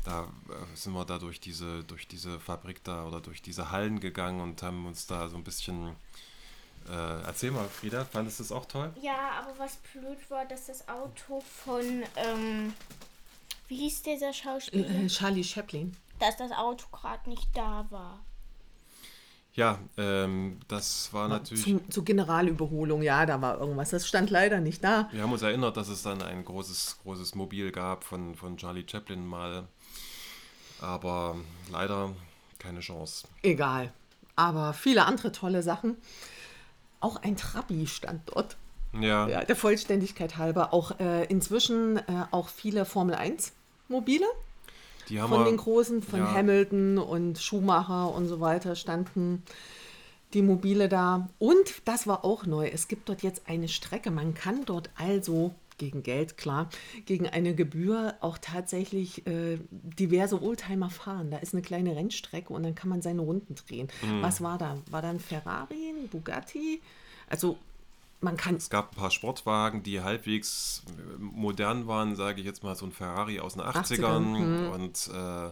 da 0.06 0.24
äh, 0.50 0.76
sind 0.76 0.94
wir 0.94 1.06
da 1.06 1.18
durch 1.18 1.40
diese, 1.40 1.84
durch 1.84 2.08
diese 2.08 2.40
Fabrik 2.40 2.84
da 2.84 3.06
oder 3.06 3.20
durch 3.22 3.42
diese 3.42 3.72
Hallen 3.72 4.00
gegangen 4.00 4.40
und 4.42 4.64
haben 4.64 4.86
uns 4.86 5.08
da 5.08 5.28
so 5.28 5.36
ein 5.36 5.44
bisschen 5.44 5.96
Äh, 6.88 7.24
erzähl 7.26 7.50
mal, 7.50 7.68
Frieda, 7.68 8.06
fandest 8.06 8.38
du 8.40 8.44
es 8.44 8.52
auch 8.52 8.66
toll? 8.68 8.94
Ja, 9.02 9.32
aber 9.42 9.58
was 9.58 9.78
blöd 9.92 10.20
war, 10.30 10.46
dass 10.46 10.68
das 10.68 10.88
Auto 10.88 11.42
von, 11.42 12.04
ähm, 12.16 12.74
wie 13.68 13.78
hieß 13.78 14.04
dieser 14.04 14.32
Schauspieler? 14.34 14.88
Äh, 14.88 15.08
Charlie 15.08 15.44
Chaplin. 15.44 15.98
Dass 16.20 16.38
das 16.38 16.52
Auto 16.52 16.86
gerade 16.92 17.28
nicht 17.28 17.50
da 17.56 17.88
war. 17.90 18.20
Ja, 19.56 19.80
ähm, 19.98 20.60
das 20.68 21.12
war 21.12 21.28
natürlich. 21.28 21.64
Zu, 21.64 21.80
zur 21.90 22.06
Generalüberholung, 22.06 23.02
ja, 23.02 23.26
da 23.26 23.42
war 23.42 23.60
irgendwas. 23.60 23.90
Das 23.90 24.06
stand 24.08 24.30
leider 24.30 24.60
nicht 24.60 24.84
da. 24.84 25.10
Wir 25.12 25.24
haben 25.24 25.32
uns 25.32 25.42
erinnert, 25.42 25.78
dass 25.78 25.88
es 25.88 26.04
dann 26.04 26.22
ein 26.22 26.46
großes, 26.46 27.00
großes 27.02 27.34
Mobil 27.34 27.72
gab 27.72 28.04
von, 28.04 28.36
von 28.36 28.58
Charlie 28.58 28.86
Chaplin 28.88 29.26
mal. 29.26 29.68
Aber 30.82 31.36
leider 31.72 32.12
keine 32.60 32.80
Chance. 32.80 33.28
Egal. 33.44 33.92
Aber 34.36 34.74
viele 34.74 35.06
andere 35.06 35.32
tolle 35.32 35.64
Sachen. 35.64 35.98
Auch 37.00 37.18
ein 37.18 37.38
Trabi 37.38 37.88
stand 37.88 38.22
dort. 38.26 38.58
Ja. 38.94 39.28
ja 39.28 39.44
der 39.44 39.56
Vollständigkeit 39.56 40.38
halber. 40.38 40.74
Auch 40.74 41.00
äh, 41.00 41.26
inzwischen 41.26 41.98
äh, 41.98 42.26
auch 42.32 42.50
viele 42.50 42.86
Formel 42.86 43.16
1 43.16 43.54
Mobile. 43.88 44.26
Die 45.10 45.22
haben 45.22 45.30
von 45.30 45.42
wir, 45.42 45.46
den 45.46 45.58
großen, 45.58 46.02
von 46.02 46.20
ja. 46.20 46.34
Hamilton 46.34 46.98
und 46.98 47.38
Schumacher 47.38 48.14
und 48.14 48.28
so 48.28 48.40
weiter 48.40 48.76
standen 48.76 49.44
die 50.34 50.42
Mobile 50.42 50.90
da. 50.90 51.30
Und 51.38 51.82
das 51.86 52.08
war 52.08 52.26
auch 52.26 52.46
neu. 52.46 52.68
Es 52.68 52.88
gibt 52.88 53.08
dort 53.10 53.22
jetzt 53.22 53.44
eine 53.48 53.68
Strecke. 53.68 54.12
Man 54.12 54.34
kann 54.34 54.66
dort 54.66 54.90
also 54.98 55.54
gegen 55.78 56.04
Geld, 56.04 56.38
klar, 56.38 56.70
gegen 57.06 57.28
eine 57.28 57.56
Gebühr 57.56 58.16
auch 58.22 58.38
tatsächlich 58.38 59.26
äh, 59.28 59.58
diverse 59.72 60.42
Oldtimer 60.42 60.90
fahren. 60.90 61.32
Da 61.32 61.38
ist 61.38 61.54
eine 61.54 61.62
kleine 61.62 61.96
Rennstrecke 61.96 62.54
und 62.54 62.64
dann 62.64 62.76
kann 62.76 62.90
man 62.90 63.02
seine 63.02 63.22
Runden 63.22 63.56
drehen. 63.56 63.88
Mhm. 64.02 64.22
Was 64.22 64.42
war 64.42 64.58
da? 64.58 64.78
War 64.90 65.02
da 65.02 65.10
ein 65.10 65.20
Ferrari, 65.20 65.90
ein 65.90 66.08
Bugatti? 66.08 66.82
Also 67.30 67.58
man 68.22 68.38
kann. 68.38 68.56
Es 68.56 68.70
gab 68.70 68.92
ein 68.92 68.96
paar 68.96 69.12
Sportwagen, 69.12 69.84
die 69.84 70.02
halbwegs 70.02 70.84
modern 71.20 71.88
waren, 71.88 72.16
sage 72.16 72.40
ich 72.40 72.46
jetzt 72.46 72.64
mal, 72.64 72.76
so 72.76 72.86
ein 72.86 72.92
Ferrari 72.92 73.40
aus 73.40 73.54
den 73.54 73.64
80ern, 73.64 74.00
80ern 74.00 74.20
mhm. 74.20 74.70
und 74.72 75.10
äh, 75.14 75.52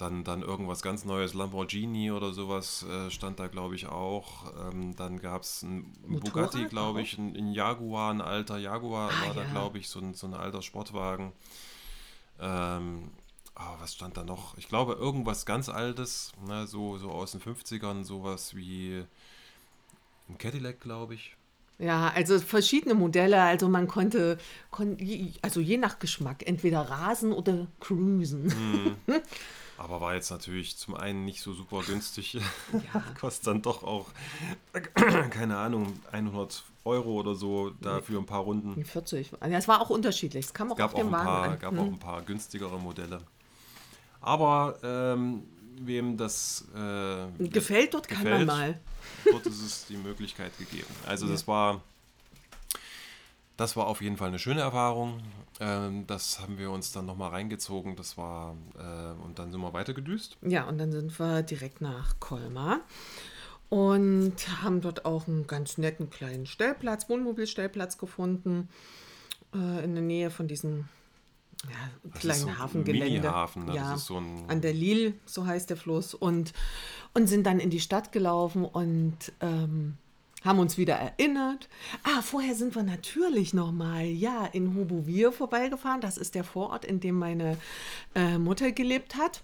dann, 0.00 0.24
dann 0.24 0.42
irgendwas 0.42 0.82
ganz 0.82 1.04
Neues, 1.04 1.34
Lamborghini 1.34 2.10
oder 2.10 2.32
sowas 2.32 2.84
äh, 2.84 3.10
stand 3.10 3.38
da, 3.38 3.48
glaube 3.48 3.74
ich, 3.74 3.86
auch. 3.86 4.52
Ähm, 4.68 4.96
dann 4.96 5.20
gab 5.20 5.42
es 5.42 5.62
ein 5.62 5.92
Bugatti, 6.06 6.64
glaube 6.64 7.02
ich, 7.02 7.18
ein, 7.18 7.36
ein, 7.36 7.52
Jaguar, 7.52 8.12
ein 8.12 8.20
alter 8.20 8.58
Jaguar 8.58 9.10
ah, 9.10 9.26
war 9.26 9.36
ja. 9.36 9.42
da, 9.42 9.50
glaube 9.50 9.78
ich, 9.78 9.88
so 9.88 10.00
ein, 10.00 10.14
so 10.14 10.26
ein 10.26 10.34
alter 10.34 10.62
Sportwagen. 10.62 11.32
Ähm, 12.40 13.10
oh, 13.56 13.80
was 13.80 13.94
stand 13.94 14.16
da 14.16 14.24
noch? 14.24 14.56
Ich 14.56 14.68
glaube, 14.68 14.94
irgendwas 14.94 15.44
ganz 15.44 15.68
Altes, 15.68 16.32
ne, 16.46 16.66
so, 16.66 16.96
so 16.96 17.10
aus 17.10 17.32
den 17.32 17.40
50ern, 17.40 18.04
sowas 18.04 18.56
wie 18.56 19.04
ein 20.28 20.38
Cadillac, 20.38 20.80
glaube 20.80 21.14
ich. 21.14 21.36
Ja, 21.78 22.08
also 22.14 22.38
verschiedene 22.38 22.94
Modelle. 22.94 23.40
Also 23.42 23.68
man 23.68 23.86
konnte, 23.88 24.38
kon, 24.70 24.98
also 25.42 25.60
je 25.60 25.78
nach 25.78 25.98
Geschmack, 25.98 26.46
entweder 26.46 26.82
rasen 26.82 27.32
oder 27.32 27.66
cruisen. 27.80 28.96
Mhm. 29.06 29.14
Aber 29.80 30.02
war 30.02 30.14
jetzt 30.14 30.30
natürlich 30.30 30.76
zum 30.76 30.94
einen 30.94 31.24
nicht 31.24 31.40
so 31.40 31.54
super 31.54 31.82
günstig. 31.82 32.34
Ja. 32.94 33.02
Kostet 33.18 33.46
dann 33.46 33.62
doch 33.62 33.82
auch, 33.82 34.06
keine 35.30 35.56
Ahnung, 35.56 35.98
100 36.12 36.64
Euro 36.84 37.14
oder 37.14 37.34
so 37.34 37.70
da 37.80 38.02
für 38.02 38.18
ein 38.18 38.26
paar 38.26 38.42
Runden. 38.42 38.84
40. 38.84 39.32
Ja, 39.40 39.48
es 39.48 39.68
war 39.68 39.80
auch 39.80 39.90
unterschiedlich. 39.90 40.46
Es 40.46 40.54
kam 40.54 40.68
es 40.68 40.74
auch 40.74 40.80
auf 40.80 40.94
den 40.94 41.10
Wagen 41.10 41.24
paar, 41.24 41.42
an. 41.44 41.58
gab 41.58 41.72
hm. 41.72 41.78
auch 41.78 41.86
ein 41.86 41.98
paar 41.98 42.22
günstigere 42.22 42.78
Modelle. 42.78 43.22
Aber 44.20 44.78
ähm, 44.82 45.44
wem 45.78 46.16
das 46.18 46.66
äh, 46.74 47.48
gefällt, 47.48 47.94
dort 47.94 48.06
gefällt, 48.06 48.28
kann 48.28 48.46
man 48.46 48.46
mal. 48.46 48.80
Dort 49.24 49.46
ist 49.46 49.62
es 49.62 49.86
die 49.86 49.96
Möglichkeit 49.96 50.56
gegeben. 50.58 50.92
Also 51.06 51.24
ja. 51.24 51.32
das 51.32 51.48
war 51.48 51.80
das 53.60 53.76
war 53.76 53.86
auf 53.86 54.00
jeden 54.00 54.16
Fall 54.16 54.28
eine 54.28 54.38
schöne 54.38 54.62
Erfahrung. 54.62 55.20
Ähm, 55.60 56.06
das 56.06 56.40
haben 56.40 56.56
wir 56.56 56.70
uns 56.70 56.92
dann 56.92 57.04
nochmal 57.04 57.28
reingezogen. 57.28 57.94
Das 57.94 58.16
war, 58.16 58.56
äh, 58.78 59.22
und 59.22 59.38
dann 59.38 59.52
sind 59.52 59.60
wir 59.60 59.74
weitergedüst. 59.74 60.38
Ja, 60.40 60.66
und 60.66 60.78
dann 60.78 60.92
sind 60.92 61.20
wir 61.20 61.42
direkt 61.42 61.82
nach 61.82 62.18
Colmar 62.20 62.80
und 63.68 64.34
haben 64.62 64.80
dort 64.80 65.04
auch 65.04 65.28
einen 65.28 65.46
ganz 65.46 65.76
netten 65.76 66.08
kleinen 66.08 66.46
Stellplatz, 66.46 67.10
Wohnmobilstellplatz 67.10 67.98
gefunden, 67.98 68.70
äh, 69.54 69.84
in 69.84 69.94
der 69.94 70.04
Nähe 70.04 70.30
von 70.30 70.48
diesem 70.48 70.88
ja, 71.64 72.10
kleinen 72.18 72.40
so 72.40 72.58
Hafengelände. 72.58 73.30
Hafen, 73.30 73.70
ja, 73.74 73.98
so 73.98 74.16
an 74.16 74.62
der 74.62 74.72
Lille, 74.72 75.12
so 75.26 75.44
heißt 75.44 75.68
der 75.68 75.76
Fluss. 75.76 76.14
Und, 76.14 76.54
und 77.12 77.26
sind 77.26 77.44
dann 77.46 77.60
in 77.60 77.68
die 77.68 77.80
Stadt 77.80 78.10
gelaufen 78.10 78.64
und 78.64 79.32
ähm, 79.40 79.98
haben 80.44 80.58
uns 80.58 80.78
wieder 80.78 80.94
erinnert. 80.94 81.68
Ah, 82.02 82.22
vorher 82.22 82.54
sind 82.54 82.74
wir 82.74 82.82
natürlich 82.82 83.54
nochmal, 83.54 84.04
ja, 84.04 84.46
in 84.46 84.74
Hubuvir 84.74 85.32
vorbeigefahren. 85.32 86.00
Das 86.00 86.18
ist 86.18 86.34
der 86.34 86.44
Vorort, 86.44 86.84
in 86.84 87.00
dem 87.00 87.18
meine 87.18 87.56
äh, 88.14 88.38
Mutter 88.38 88.72
gelebt 88.72 89.16
hat. 89.16 89.42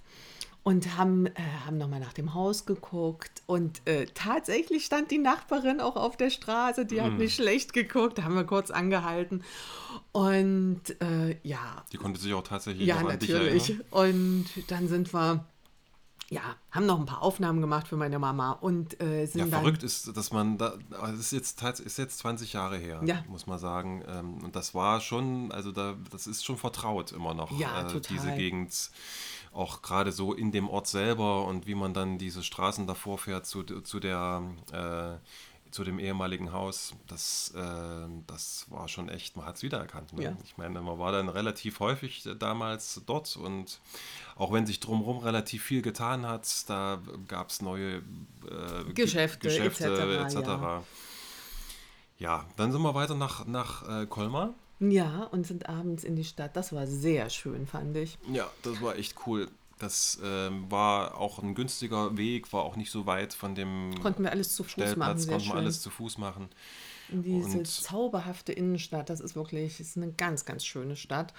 Und 0.62 0.96
haben, 0.96 1.26
äh, 1.26 1.32
haben 1.64 1.78
nochmal 1.78 2.00
nach 2.00 2.12
dem 2.12 2.34
Haus 2.34 2.66
geguckt. 2.66 3.40
Und 3.46 3.86
äh, 3.86 4.06
tatsächlich 4.14 4.84
stand 4.84 5.12
die 5.12 5.18
Nachbarin 5.18 5.80
auch 5.80 5.94
auf 5.94 6.16
der 6.16 6.28
Straße. 6.28 6.86
Die 6.86 7.00
hat 7.00 7.12
mm. 7.12 7.18
nicht 7.18 7.36
schlecht 7.36 7.72
geguckt. 7.72 8.18
Da 8.18 8.24
haben 8.24 8.34
wir 8.34 8.42
kurz 8.42 8.72
angehalten. 8.72 9.44
Und 10.10 10.80
äh, 11.00 11.36
ja. 11.44 11.84
Die 11.92 11.98
konnte 11.98 12.20
sich 12.20 12.34
auch 12.34 12.42
tatsächlich 12.42 12.88
ja, 12.88 13.00
natürlich. 13.00 13.76
Und 13.92 14.46
dann 14.66 14.88
sind 14.88 15.14
wir 15.14 15.44
ja, 16.28 16.42
haben 16.72 16.86
noch 16.86 16.98
ein 16.98 17.06
paar 17.06 17.22
Aufnahmen 17.22 17.60
gemacht 17.60 17.86
für 17.86 17.96
meine 17.96 18.18
Mama 18.18 18.52
und 18.52 19.00
äh, 19.00 19.26
sind 19.26 19.38
ja, 19.38 19.46
dann 19.46 19.60
verrückt 19.60 19.82
ist, 19.84 20.16
dass 20.16 20.32
man 20.32 20.58
da, 20.58 20.74
das 20.90 21.14
ist 21.14 21.32
jetzt 21.32 21.62
ist 21.62 21.98
jetzt 21.98 22.18
20 22.18 22.52
Jahre 22.52 22.78
her, 22.78 23.00
ja. 23.04 23.24
muss 23.28 23.46
man 23.46 23.58
sagen. 23.58 24.02
Ähm, 24.08 24.42
und 24.42 24.56
das 24.56 24.74
war 24.74 25.00
schon, 25.00 25.52
also 25.52 25.70
da, 25.70 25.94
das 26.10 26.26
ist 26.26 26.44
schon 26.44 26.56
vertraut 26.56 27.12
immer 27.12 27.32
noch, 27.32 27.56
ja, 27.58 27.88
äh, 27.88 28.00
diese 28.00 28.34
Gegend. 28.34 28.90
Auch 29.52 29.80
gerade 29.80 30.12
so 30.12 30.34
in 30.34 30.52
dem 30.52 30.68
Ort 30.68 30.86
selber 30.86 31.46
und 31.46 31.66
wie 31.66 31.74
man 31.74 31.94
dann 31.94 32.18
diese 32.18 32.42
Straßen 32.42 32.86
davor 32.86 33.16
fährt 33.16 33.46
zu, 33.46 33.62
zu 33.62 34.00
der 34.00 34.42
äh, 34.70 35.16
zu 35.76 35.84
dem 35.84 35.98
ehemaligen 35.98 36.54
Haus, 36.54 36.94
das, 37.06 37.52
äh, 37.54 38.08
das 38.26 38.64
war 38.70 38.88
schon 38.88 39.10
echt, 39.10 39.36
man 39.36 39.44
hat 39.44 39.56
es 39.56 39.62
wiedererkannt. 39.62 40.14
Ne? 40.14 40.24
Ja. 40.24 40.36
Ich 40.42 40.56
meine, 40.56 40.80
man 40.80 40.98
war 40.98 41.12
dann 41.12 41.28
relativ 41.28 41.80
häufig 41.80 42.26
damals 42.38 43.02
dort 43.04 43.36
und 43.36 43.78
auch 44.36 44.54
wenn 44.54 44.64
sich 44.64 44.80
drumherum 44.80 45.18
relativ 45.18 45.62
viel 45.62 45.82
getan 45.82 46.26
hat, 46.26 46.48
da 46.70 46.98
gab 47.28 47.50
es 47.50 47.60
neue 47.60 47.96
äh, 47.96 48.92
Geschäfte, 48.94 49.48
Geschäfte 49.48 50.14
etc. 50.18 50.34
etc. 50.34 50.48
Ja. 50.48 50.82
ja. 52.18 52.44
dann 52.56 52.72
sind 52.72 52.80
wir 52.80 52.94
weiter 52.94 53.14
nach, 53.14 53.44
nach 53.46 53.86
äh, 53.86 54.06
Colmar. 54.06 54.54
Ja, 54.80 55.24
und 55.24 55.46
sind 55.46 55.68
abends 55.68 56.04
in 56.04 56.16
die 56.16 56.24
Stadt. 56.24 56.56
Das 56.56 56.72
war 56.72 56.86
sehr 56.86 57.28
schön, 57.28 57.66
fand 57.66 57.98
ich. 57.98 58.16
Ja, 58.32 58.50
das 58.62 58.80
war 58.80 58.96
echt 58.96 59.14
cool. 59.26 59.50
Das 59.78 60.18
ähm, 60.24 60.70
war 60.70 61.18
auch 61.18 61.38
ein 61.42 61.54
günstiger 61.54 62.16
Weg, 62.16 62.52
war 62.52 62.62
auch 62.62 62.76
nicht 62.76 62.90
so 62.90 63.04
weit 63.04 63.34
von 63.34 63.54
dem 63.54 63.94
Konnten 64.00 64.22
wir 64.22 64.30
alles 64.30 64.54
zu 64.54 64.64
Fuß 64.64 64.72
Stellplatz, 64.72 64.96
machen. 64.96 65.18
Sehr 65.18 65.32
konnten 65.32 65.46
wir 65.46 65.50
schön. 65.50 65.58
alles 65.58 65.80
zu 65.82 65.90
Fuß 65.90 66.18
machen. 66.18 66.48
In 67.10 67.22
diese 67.22 67.58
und 67.58 67.66
zauberhafte 67.66 68.52
Innenstadt, 68.52 69.10
das 69.10 69.20
ist 69.20 69.36
wirklich 69.36 69.78
ist 69.78 69.96
eine 69.96 70.12
ganz, 70.12 70.44
ganz 70.44 70.64
schöne 70.64 70.96
Stadt. 70.96 71.34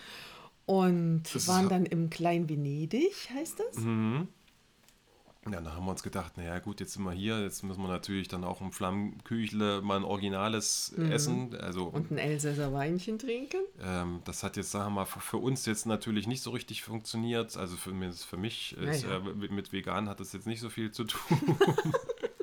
Und 0.65 1.23
waren 1.47 1.69
dann 1.69 1.85
im 1.85 2.09
Klein 2.09 2.49
Venedig, 2.49 3.29
heißt 3.33 3.59
das? 3.59 3.77
Mhm. 3.77 4.27
Ja, 5.51 5.61
da 5.61 5.73
haben 5.73 5.85
wir 5.85 5.91
uns 5.91 6.03
gedacht, 6.03 6.37
naja 6.37 6.59
gut, 6.59 6.79
jetzt 6.79 6.93
sind 6.93 7.03
wir 7.03 7.11
hier, 7.11 7.41
jetzt 7.41 7.63
müssen 7.63 7.81
wir 7.81 7.87
natürlich 7.87 8.27
dann 8.27 8.43
auch 8.43 8.61
im 8.61 8.71
Flammküchle 8.71 9.81
mal 9.81 9.97
ein 9.97 10.03
originales 10.03 10.93
mhm. 10.95 11.11
essen. 11.11 11.55
Also, 11.55 11.85
und 11.85 12.11
ein 12.11 12.17
Elsässer 12.17 12.73
Weinchen 12.73 13.19
trinken. 13.19 13.61
Ähm, 13.81 14.21
das 14.25 14.43
hat 14.43 14.57
jetzt, 14.57 14.71
sagen 14.71 14.93
wir 14.93 15.01
mal, 15.01 15.05
für, 15.05 15.37
uns 15.37 15.65
jetzt 15.65 15.85
natürlich 15.85 16.27
nicht 16.27 16.41
so 16.41 16.51
richtig 16.51 16.83
funktioniert. 16.83 17.57
Also 17.57 17.77
für, 17.77 17.91
für 17.91 18.37
mich, 18.37 18.77
ist, 18.77 19.03
ja. 19.03 19.17
äh, 19.17 19.49
mit 19.49 19.71
vegan 19.71 20.09
hat 20.09 20.19
das 20.19 20.33
jetzt 20.33 20.47
nicht 20.47 20.59
so 20.59 20.69
viel 20.69 20.91
zu 20.91 21.05
tun. 21.05 21.57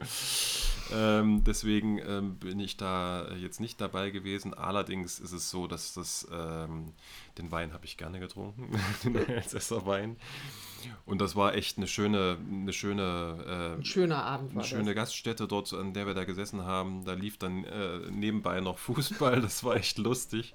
ähm, 0.92 1.44
deswegen 1.44 1.98
ähm, 1.98 2.36
bin 2.36 2.60
ich 2.60 2.76
da 2.76 3.32
jetzt 3.34 3.60
nicht 3.60 3.80
dabei 3.80 4.10
gewesen. 4.10 4.54
Allerdings 4.54 5.18
ist 5.18 5.32
es 5.32 5.50
so, 5.50 5.66
dass 5.66 5.94
das, 5.94 6.26
ähm, 6.32 6.92
den 7.38 7.50
Wein 7.50 7.72
habe 7.72 7.84
ich 7.84 7.96
gerne 7.96 8.20
getrunken, 8.20 8.70
den 9.04 9.16
Elsässer 9.16 9.86
Wein. 9.86 10.16
Und 11.06 11.20
das 11.20 11.36
war 11.36 11.54
echt 11.54 11.76
eine 11.76 11.86
schöne, 11.86 12.36
eine 12.50 12.72
schöne, 12.72 13.74
äh, 13.74 13.78
ein 13.78 13.84
schöner 13.84 14.24
Abend. 14.24 14.52
Eine 14.52 14.64
schöne 14.64 14.94
das. 14.94 15.04
Gaststätte 15.04 15.46
dort, 15.46 15.72
an 15.72 15.94
der 15.94 16.06
wir 16.06 16.14
da 16.14 16.24
gesessen 16.24 16.64
haben. 16.64 17.04
Da 17.04 17.14
lief 17.14 17.38
dann 17.38 17.64
äh, 17.64 17.98
nebenbei 18.10 18.60
noch 18.60 18.78
Fußball. 18.78 19.40
Das 19.40 19.64
war 19.64 19.76
echt 19.76 19.98
lustig. 19.98 20.54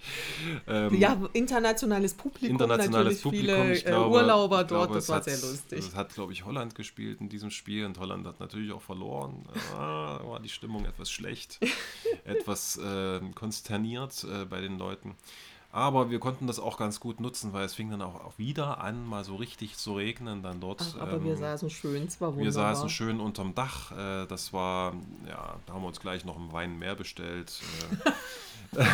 Ähm, 0.67 0.99
ja, 0.99 1.17
internationales 1.33 2.13
Publikum. 2.13 2.51
Internationales 2.51 3.21
Publikum. 3.21 3.55
Viele 3.55 3.73
ich 3.73 3.85
glaube, 3.85 4.15
Urlauber 4.15 4.63
dort. 4.63 4.67
Glaube, 4.67 4.93
das 4.95 5.09
war 5.09 5.17
hat, 5.17 5.25
sehr 5.25 5.37
lustig. 5.37 5.79
Das 5.85 5.95
hat, 5.95 6.13
glaube 6.13 6.33
ich, 6.33 6.45
Holland 6.45 6.75
gespielt 6.75 7.21
in 7.21 7.29
diesem 7.29 7.51
Spiel 7.51 7.85
und 7.85 7.97
Holland 7.99 8.25
hat 8.25 8.39
natürlich 8.39 8.71
auch 8.71 8.81
verloren. 8.81 9.45
Ah, 9.75 10.18
war 10.27 10.39
die 10.39 10.49
Stimmung 10.49 10.86
etwas 10.86 11.12
schlecht, 11.12 11.60
etwas 12.23 12.77
äh, 12.77 13.19
konsterniert 13.36 14.23
äh, 14.23 14.45
bei 14.45 14.62
den 14.62 14.77
Leuten. 14.77 15.15
Aber 15.71 16.10
wir 16.10 16.19
konnten 16.19 16.47
das 16.47 16.60
auch 16.60 16.77
ganz 16.77 16.99
gut 16.99 17.19
nutzen, 17.19 17.53
weil 17.53 17.63
es 17.63 17.75
fing 17.75 17.91
dann 17.91 18.01
auch, 18.01 18.39
wieder 18.39 18.82
an, 18.82 19.05
mal 19.05 19.23
so 19.23 19.36
richtig 19.36 19.77
zu 19.77 19.93
regnen 19.93 20.41
dann 20.41 20.60
dort. 20.60 20.82
Ach, 20.82 21.01
aber 21.01 21.17
ähm, 21.17 21.25
wir 21.25 21.38
saßen 21.38 21.69
schön, 21.69 22.10
zwar 22.10 22.29
wunderbar. 22.29 22.45
Wir 22.45 22.51
saßen 22.51 22.89
schön 22.89 23.19
unterm 23.19 23.53
Dach. 23.53 23.91
Äh, 23.91 24.25
das 24.25 24.51
war, 24.51 24.93
ja, 25.27 25.58
da 25.67 25.73
haben 25.73 25.84
wir 25.84 25.88
uns 25.88 25.99
gleich 25.99 26.25
noch 26.25 26.38
einen 26.38 26.51
Wein 26.51 26.79
mehr 26.79 26.95
bestellt. 26.95 27.62
Äh, 28.75 28.84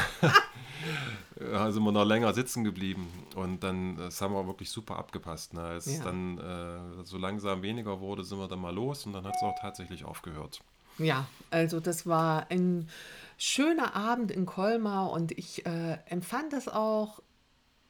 da 1.40 1.72
sind 1.72 1.84
wir 1.84 1.92
noch 1.92 2.06
länger 2.06 2.34
sitzen 2.34 2.64
geblieben 2.64 3.08
und 3.36 3.64
dann 3.64 3.98
das 3.98 4.22
haben 4.22 4.34
wir 4.34 4.46
wirklich 4.46 4.70
super 4.70 4.98
abgepasst. 4.98 5.54
Ne? 5.54 5.62
Als 5.62 5.86
ja. 5.86 6.04
dann 6.04 6.38
äh, 6.38 7.06
so 7.06 7.18
langsam 7.18 7.62
weniger 7.62 8.00
wurde, 8.00 8.24
sind 8.24 8.38
wir 8.38 8.48
dann 8.48 8.60
mal 8.60 8.74
los 8.74 9.06
und 9.06 9.14
dann 9.14 9.26
hat 9.26 9.36
es 9.36 9.44
auch 9.44 9.56
tatsächlich 9.62 10.04
aufgehört. 10.04 10.62
Ja, 10.98 11.28
also 11.52 11.80
das 11.80 12.06
war 12.06 12.50
ein 12.50 12.90
schöner 13.38 13.96
Abend 13.96 14.32
in 14.32 14.46
Colmar 14.46 15.12
und 15.12 15.32
ich 15.38 15.66
äh, 15.66 15.98
empfand 16.08 16.54
das 16.54 16.68
auch, 16.68 17.22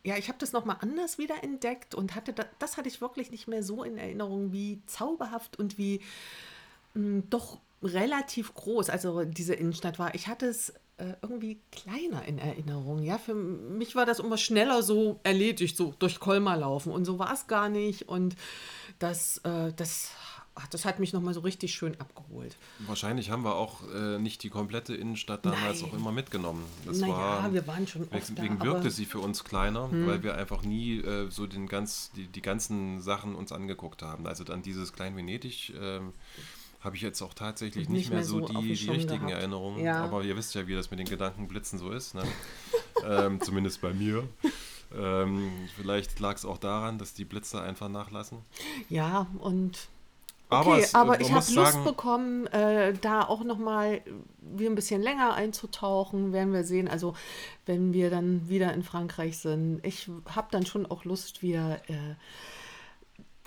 ja, 0.04 0.18
ich 0.18 0.28
habe 0.28 0.38
das 0.40 0.54
nochmal 0.54 0.78
anders 0.82 1.18
wieder 1.18 1.44
entdeckt 1.44 1.96
und 1.96 2.16
hatte 2.16 2.34
das, 2.34 2.48
das 2.60 2.78
hatte 2.78 2.88
ich 2.88 3.02
wirklich 3.02 3.32
nicht 3.32 3.48
mehr 3.48 3.64
so 3.64 3.84
in 3.84 3.98
Erinnerung, 3.98 4.52
wie 4.52 4.82
zauberhaft 4.86 5.58
und 5.60 5.78
wie 5.78 6.02
mh, 6.94 7.04
hm, 7.04 7.30
doch 7.30 7.60
relativ 7.84 8.54
groß, 8.54 8.90
also 8.90 9.24
diese 9.24 9.54
Innenstadt 9.54 10.00
war. 10.00 10.16
Ich 10.16 10.28
hatte 10.28 10.48
es 10.48 10.74
äh, 10.98 11.14
irgendwie 11.22 11.60
kleiner 11.72 12.26
in 12.26 12.40
Erinnerung. 12.40 13.04
Ja, 13.04 13.18
für 13.18 13.36
mich 13.36 13.96
war 13.96 14.06
das 14.06 14.20
immer 14.20 14.38
schneller 14.38 14.82
so 14.82 15.20
erledigt, 15.24 15.78
so 15.78 15.94
durch 16.00 16.20
Colmar 16.20 16.58
laufen 16.58 16.92
und 16.92 17.06
so 17.06 17.20
war 17.20 17.34
es 17.34 17.48
gar 17.48 17.70
nicht 17.70 18.08
und 18.08 18.36
das, 19.00 19.40
äh, 19.40 19.74
das 19.74 20.12
ach, 20.56 20.68
das 20.68 20.86
hat 20.86 21.00
mich 21.00 21.14
nochmal 21.14 21.34
so 21.34 21.42
richtig 21.42 21.74
schön 21.74 22.00
abgeholt. 22.00 22.56
Wahrscheinlich 22.80 23.30
haben 23.30 23.44
wir 23.44 23.56
auch 23.56 23.82
äh, 23.94 24.18
nicht 24.18 24.42
die 24.44 24.50
komplette 24.50 24.96
Innenstadt 24.96 25.46
damals 25.46 25.82
Nein. 25.82 25.92
auch 25.92 25.94
immer 25.96 26.12
mitgenommen. 26.12 26.66
Das 26.86 27.00
naja, 27.00 27.14
war, 27.14 27.54
wir 27.54 27.68
waren 27.68 27.86
schon 27.86 28.08
Deswegen 28.12 28.60
da, 28.60 28.66
wirkte 28.66 28.90
sie 28.90 29.06
für 29.06 29.20
uns 29.20 29.44
kleiner, 29.44 29.92
hm. 29.92 30.08
weil 30.08 30.24
wir 30.24 30.36
einfach 30.36 30.64
nie 30.64 31.00
äh, 31.00 31.30
so 31.30 31.46
den 31.46 31.68
ganz, 31.68 32.12
die, 32.16 32.28
die 32.28 32.42
ganzen 32.42 33.02
Sachen 33.02 33.36
uns 33.36 33.52
angeguckt 33.52 34.02
haben. 34.02 34.26
Also 34.26 34.44
dann 34.44 34.62
dieses 34.62 34.94
Klein 34.94 35.16
Venedig 35.16 35.72
äh, 35.72 36.00
habe 36.80 36.96
ich 36.96 37.02
jetzt 37.02 37.22
auch 37.22 37.34
tatsächlich 37.34 37.90
nicht, 37.90 37.98
nicht 37.98 38.10
mehr, 38.10 38.20
mehr, 38.20 38.26
so 38.26 38.40
die, 38.42 38.74
die 38.74 38.90
richtigen 38.90 39.28
gehabt. 39.28 39.32
Erinnerungen. 39.32 39.84
Ja. 39.84 40.04
Aber 40.04 40.24
ihr 40.24 40.38
wisst 40.38 40.56
ja, 40.56 40.68
wie 40.68 40.76
das 40.76 40.90
mit 40.90 41.00
den 41.00 41.08
Gedankenblitzen 41.08 41.80
so 41.80 41.92
ist. 41.92 42.16
Ne? 42.16 42.24
ähm, 43.06 43.42
zumindest 43.42 43.82
bei 43.82 43.94
mir. 43.94 44.28
Ähm, 44.96 45.52
vielleicht 45.76 46.20
lag 46.20 46.36
es 46.36 46.46
auch 46.46 46.60
daran, 46.60 46.98
dass 46.98 47.14
die 47.14 47.26
Blitze 47.26 47.62
einfach 47.62 47.90
nachlassen. 47.90 48.38
Ja, 48.88 49.28
und 49.40 49.90
Okay, 50.50 50.82
es, 50.82 50.94
aber 50.94 51.20
ich 51.22 51.32
habe 51.32 51.46
Lust 51.54 51.84
bekommen, 51.84 52.46
äh, 52.48 52.94
da 53.02 53.24
auch 53.24 53.44
nochmal 53.44 54.02
wie 54.40 54.68
ein 54.68 54.76
bisschen 54.76 55.02
länger 55.02 55.34
einzutauchen, 55.34 56.34
werden 56.34 56.54
wir 56.54 56.64
sehen. 56.64 56.88
Also 56.88 57.16
wenn 57.66 57.94
wir 57.94 58.10
dann 58.10 58.48
wieder 58.48 58.74
in 58.74 58.84
Frankreich 58.84 59.38
sind. 59.40 59.82
Ich 59.84 60.10
habe 60.34 60.48
dann 60.52 60.66
schon 60.66 60.86
auch 60.86 61.04
Lust, 61.04 61.42
wieder 61.42 61.82
äh, 61.88 62.16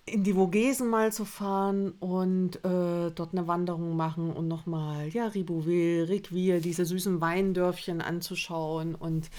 in 0.06 0.24
die 0.24 0.34
Vogesen 0.34 0.88
mal 0.88 1.12
zu 1.12 1.24
fahren 1.24 1.92
und 2.00 2.56
äh, 2.64 3.10
dort 3.10 3.32
eine 3.32 3.46
Wanderung 3.46 3.96
machen 3.96 4.32
und 4.32 4.48
nochmal, 4.48 5.08
ja, 5.08 5.26
Ribouville, 5.26 6.08
Riqueville, 6.08 6.60
diese 6.60 6.84
süßen 6.84 7.20
Weindörfchen 7.20 8.00
anzuschauen 8.00 8.94
und 8.94 9.30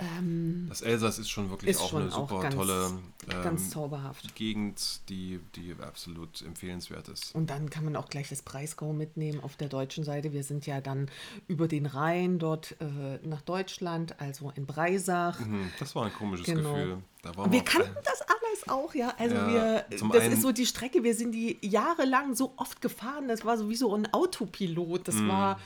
ähm, 0.00 0.66
das 0.68 0.82
Elsass 0.82 1.18
ist 1.18 1.30
schon 1.30 1.50
wirklich 1.50 1.70
ist 1.70 1.80
auch 1.80 1.90
schon 1.90 2.02
eine 2.02 2.10
super 2.10 2.36
auch 2.36 2.42
ganz, 2.42 2.54
tolle 2.54 2.86
ähm, 2.86 3.42
ganz 3.42 3.70
zauberhaft. 3.70 4.34
Gegend, 4.34 5.08
die, 5.08 5.40
die 5.54 5.74
absolut 5.80 6.42
empfehlenswert 6.42 7.08
ist. 7.08 7.34
Und 7.34 7.50
dann 7.50 7.70
kann 7.70 7.84
man 7.84 7.96
auch 7.96 8.08
gleich 8.08 8.28
das 8.28 8.42
Breisgau 8.42 8.92
mitnehmen 8.92 9.40
auf 9.40 9.56
der 9.56 9.68
deutschen 9.68 10.04
Seite. 10.04 10.32
Wir 10.32 10.44
sind 10.44 10.66
ja 10.66 10.80
dann 10.80 11.10
über 11.48 11.68
den 11.68 11.86
Rhein 11.86 12.38
dort 12.38 12.76
äh, 12.80 13.26
nach 13.26 13.42
Deutschland, 13.42 14.20
also 14.20 14.52
in 14.54 14.66
Breisach. 14.66 15.38
Mhm, 15.40 15.70
das 15.78 15.94
war 15.94 16.06
ein 16.06 16.12
komisches 16.12 16.46
genau. 16.46 16.74
Gefühl. 16.74 16.98
wir, 17.22 17.52
wir 17.52 17.64
kannten 17.64 17.98
das 18.04 18.22
alles 18.22 18.68
auch, 18.68 18.94
ja. 18.94 19.14
Also 19.18 19.34
ja, 19.34 19.48
wir, 19.48 19.84
das 20.12 20.28
ist 20.28 20.42
so 20.42 20.52
die 20.52 20.66
Strecke, 20.66 21.02
wir 21.04 21.14
sind 21.14 21.32
die 21.32 21.58
jahrelang 21.60 22.34
so 22.34 22.52
oft 22.56 22.80
gefahren. 22.80 23.28
Das 23.28 23.44
war 23.44 23.56
sowieso 23.56 23.94
ein 23.94 24.12
Autopilot. 24.12 25.08
Das 25.08 25.16
mhm. 25.16 25.28
war 25.28 25.60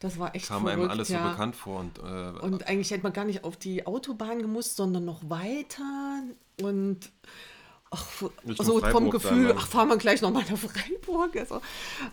das 0.00 0.18
war 0.18 0.34
echt 0.34 0.48
Kam 0.48 0.62
verrückt, 0.62 0.80
einem 0.80 0.90
alles 0.90 1.08
ja. 1.10 1.22
so 1.22 1.30
bekannt 1.30 1.54
vor. 1.54 1.78
Und, 1.78 1.98
äh, 1.98 2.40
und 2.40 2.66
eigentlich 2.66 2.90
hätte 2.90 3.02
man 3.02 3.12
gar 3.12 3.26
nicht 3.26 3.44
auf 3.44 3.56
die 3.56 3.86
Autobahn 3.86 4.40
gemusst, 4.40 4.76
sondern 4.76 5.04
noch 5.04 5.28
weiter. 5.28 6.22
Und 6.62 7.10
ach, 7.90 8.06
so 8.58 8.80
vom 8.80 9.10
Gefühl, 9.10 9.54
ach, 9.56 9.66
fahren 9.66 9.88
wir 9.88 9.96
gleich 9.96 10.22
nochmal 10.22 10.44
nach 10.48 10.58
Freiburg. 10.58 11.36
Also, 11.36 11.60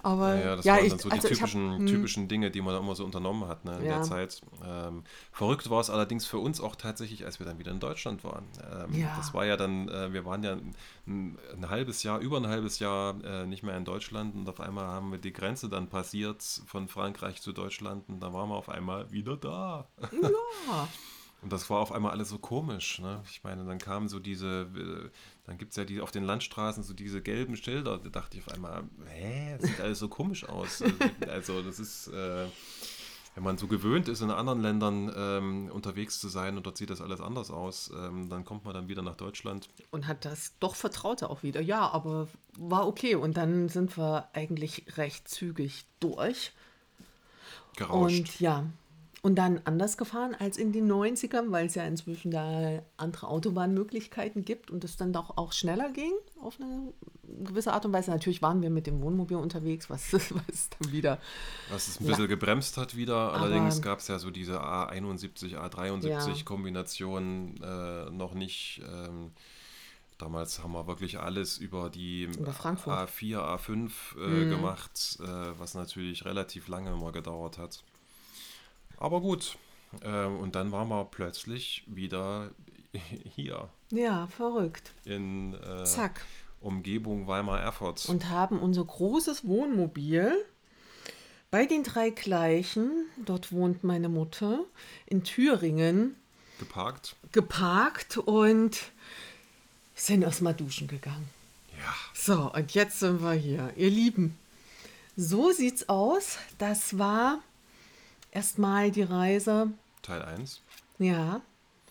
aber 0.02 0.36
ja, 0.36 0.56
das 0.56 0.66
ja, 0.66 0.76
waren 0.76 0.86
ich, 0.86 0.90
dann 0.92 1.00
so 1.00 1.10
die 1.10 1.16
also 1.16 1.28
typischen, 1.28 1.72
hab, 1.72 1.80
hm. 1.80 1.88
typischen 1.88 2.28
Dinge, 2.28 2.52
die 2.52 2.62
man 2.62 2.76
immer 2.76 2.96
so 2.96 3.06
unternommen 3.06 3.48
hat 3.48 3.64
ne, 3.66 3.78
in 3.80 3.86
ja. 3.86 3.96
der 3.96 4.02
Zeit. 4.04 4.42
Ähm, 4.66 5.04
verrückt 5.32 5.70
war 5.70 5.80
es 5.80 5.90
allerdings 5.90 6.26
für 6.26 6.40
uns 6.40 6.60
auch 6.60 6.76
tatsächlich, 6.76 7.26
als 7.26 7.40
wir 7.40 7.46
dann 7.46 7.60
wieder 7.60 7.72
in 7.72 7.80
Deutschland 7.80 8.24
waren. 8.24 8.46
Ähm, 8.72 9.00
ja. 9.00 9.14
Das 9.18 9.34
war 9.34 9.46
ja 9.46 9.56
dann, 9.56 9.88
äh, 9.90 10.12
wir 10.12 10.26
waren 10.26 10.44
ja 10.44 10.54
ein, 10.54 11.38
ein, 11.54 11.70
halbes 11.70 12.04
Jahr, 12.04 12.20
über 12.20 12.38
ein 12.38 12.48
halbes 12.48 12.80
Jahr 12.80 13.24
äh, 13.24 13.46
nicht 13.46 13.64
mehr 13.64 13.78
in 13.78 13.86
Deutschland 13.86 14.36
und 14.36 14.50
auf 14.50 14.60
einmal 14.60 14.88
haben 14.88 15.12
wir 15.12 15.20
die 15.20 15.34
Grenze 15.34 15.70
dann 15.70 15.88
passiert 15.88 16.42
von 16.66 16.88
Frankreich 16.88 17.42
zu 17.42 17.54
Deutschland 17.54 18.10
und 18.10 18.20
da 18.20 18.34
waren 18.34 18.50
wir 18.50 18.56
auf 18.56 18.70
einmal 18.70 19.12
wieder 19.12 19.38
da. 19.38 19.88
Ja. 20.12 20.88
Und 21.42 21.54
das 21.54 21.70
war 21.70 21.80
auf 21.80 21.92
einmal 21.92 22.12
alles 22.12 22.30
so 22.30 22.40
komisch. 22.40 23.00
Ne? 23.00 23.22
Ich 23.30 23.44
meine, 23.44 23.64
dann 23.64 23.78
kamen 23.78 24.10
so 24.10 24.20
diese, 24.20 24.68
äh, 24.76 25.10
dann 25.48 25.58
gibt 25.58 25.72
es 25.72 25.78
ja 25.78 25.86
die 25.86 26.02
auf 26.02 26.12
den 26.12 26.26
Landstraßen 26.26 26.84
so 26.84 26.94
diese 26.94 27.22
gelben 27.22 27.56
Schilder. 27.56 27.98
Da 27.98 28.10
dachte 28.10 28.38
ich 28.38 28.46
auf 28.46 28.54
einmal, 28.54 28.84
hä, 29.06 29.56
das 29.58 29.70
sieht 29.70 29.80
alles 29.80 29.98
so 29.98 30.10
komisch 30.10 30.48
aus. 30.48 30.84
also 31.30 31.62
das 31.62 31.80
ist, 31.80 32.08
äh, 32.10 32.48
wenn 33.34 33.44
man 33.44 33.58
so 33.58 33.68
gewöhnt 33.68 34.10
ist, 34.10 34.20
in 34.20 34.30
anderen 34.30 34.62
Ländern 34.62 35.10
ähm, 35.16 35.72
unterwegs 35.72 36.20
zu 36.20 36.28
sein 36.28 36.58
und 36.58 36.66
dort 36.66 36.76
sieht 36.78 36.90
das 36.90 37.00
alles 37.00 37.22
anders 37.22 37.50
aus, 37.50 37.90
ähm, 37.96 38.28
dann 38.30 38.44
kommt 38.44 38.66
man 38.66 38.74
dann 38.74 38.90
wieder 38.90 39.02
nach 39.02 39.16
Deutschland. 39.16 39.70
Und 39.90 40.06
hat 40.06 40.26
das 40.26 40.54
doch 40.60 40.76
Vertraute 40.76 41.30
auch 41.30 41.44
wieder. 41.44 41.62
Ja, 41.62 41.92
aber 41.92 42.28
war 42.58 42.86
okay. 42.86 43.16
Und 43.16 43.38
dann 43.38 43.70
sind 43.70 43.98
wir 43.98 44.28
eigentlich 44.34 44.98
recht 44.98 45.30
zügig 45.30 45.86
durch. 46.02 46.52
Gerauscht. 47.78 48.20
Und 48.20 48.40
ja, 48.42 48.66
und 49.28 49.36
dann 49.36 49.60
anders 49.66 49.98
gefahren 49.98 50.38
als 50.40 50.56
in 50.56 50.72
den 50.72 50.90
90ern, 50.90 51.52
weil 51.52 51.66
es 51.66 51.76
ja 51.76 51.84
inzwischen 51.84 52.32
da 52.32 52.82
andere 52.96 53.28
Autobahnmöglichkeiten 53.28 54.46
gibt 54.46 54.72
und 54.72 54.86
es 54.86 54.96
dann 54.96 55.12
doch 55.12 55.36
auch 55.36 55.52
schneller 55.52 55.92
ging 55.92 56.14
auf 56.42 56.58
eine 56.62 56.94
gewisse 57.44 57.74
Art 57.74 57.86
und 57.86 57.92
Weise. 57.92 58.10
Natürlich 58.10 58.42
waren 58.42 58.62
wir 58.62 58.70
mit 58.70 58.88
dem 58.88 59.02
Wohnmobil 59.02 59.36
unterwegs, 59.36 59.90
was, 59.90 60.14
was 60.14 60.70
dann 60.80 60.94
wieder. 60.94 61.20
Was 61.70 61.90
es 61.90 62.00
ein 62.00 62.08
bisschen 62.08 62.30
gebremst 62.30 62.78
hat 62.78 62.96
wieder. 62.96 63.34
Allerdings 63.34 63.82
gab 63.82 64.00
es 64.00 64.08
ja 64.08 64.18
so 64.18 64.32
diese 64.32 64.62
A71, 64.62 65.58
A73-Kombination 65.58 67.56
ja. 67.60 68.08
äh, 68.08 68.10
noch 68.12 68.34
nicht. 68.34 68.82
Ähm, 68.90 69.32
Damals 70.18 70.64
haben 70.64 70.72
wir 70.72 70.88
wirklich 70.88 71.20
alles 71.20 71.60
über 71.60 71.92
die 71.92 72.24
über 72.24 72.52
A4, 72.52 73.38
A5 73.38 73.92
äh, 74.16 74.20
mhm. 74.20 74.50
gemacht, 74.50 75.20
äh, 75.20 75.28
was 75.60 75.76
natürlich 75.76 76.26
relativ 76.26 76.70
lange 76.70 76.90
immer 76.92 77.12
gedauert 77.12 77.60
hat. 77.60 77.84
Aber 78.98 79.22
gut. 79.22 79.58
Ähm, 80.04 80.40
und 80.40 80.56
dann 80.56 80.72
waren 80.72 80.90
wir 80.90 81.06
plötzlich 81.06 81.84
wieder 81.88 82.52
hier. 83.36 83.70
Ja, 83.92 84.28
verrückt. 84.28 84.92
In 85.06 85.54
äh, 85.54 85.86
Zack. 85.86 86.26
Umgebung 86.60 87.28
Weimar-Erfurt. 87.28 88.10
Und 88.10 88.30
haben 88.30 88.60
unser 88.60 88.84
großes 88.84 89.48
Wohnmobil 89.48 90.34
bei 91.50 91.66
den 91.66 91.84
drei 91.84 92.10
Gleichen, 92.10 93.06
dort 93.26 93.54
wohnt 93.54 93.84
meine 93.84 94.10
Mutter, 94.10 94.66
in 95.06 95.24
Thüringen. 95.24 96.16
Geparkt. 96.60 97.16
Geparkt 97.32 98.18
und 98.18 98.78
sind 99.96 100.24
erstmal 100.24 100.54
duschen 100.54 100.88
gegangen. 100.88 101.30
Ja. 101.78 101.94
So, 102.14 102.52
und 102.52 102.74
jetzt 102.74 103.00
sind 103.00 103.22
wir 103.22 103.34
hier. 103.34 103.72
Ihr 103.78 103.90
Lieben, 103.90 104.38
so 105.16 105.52
sieht's 105.52 105.88
aus. 105.88 106.38
Das 106.58 106.98
war 106.98 107.40
erstmal 108.32 108.92
die 108.92 109.04
Reise. 109.04 109.72
Teil 110.02 110.22
1. 110.22 110.62
Ja. 111.00 111.42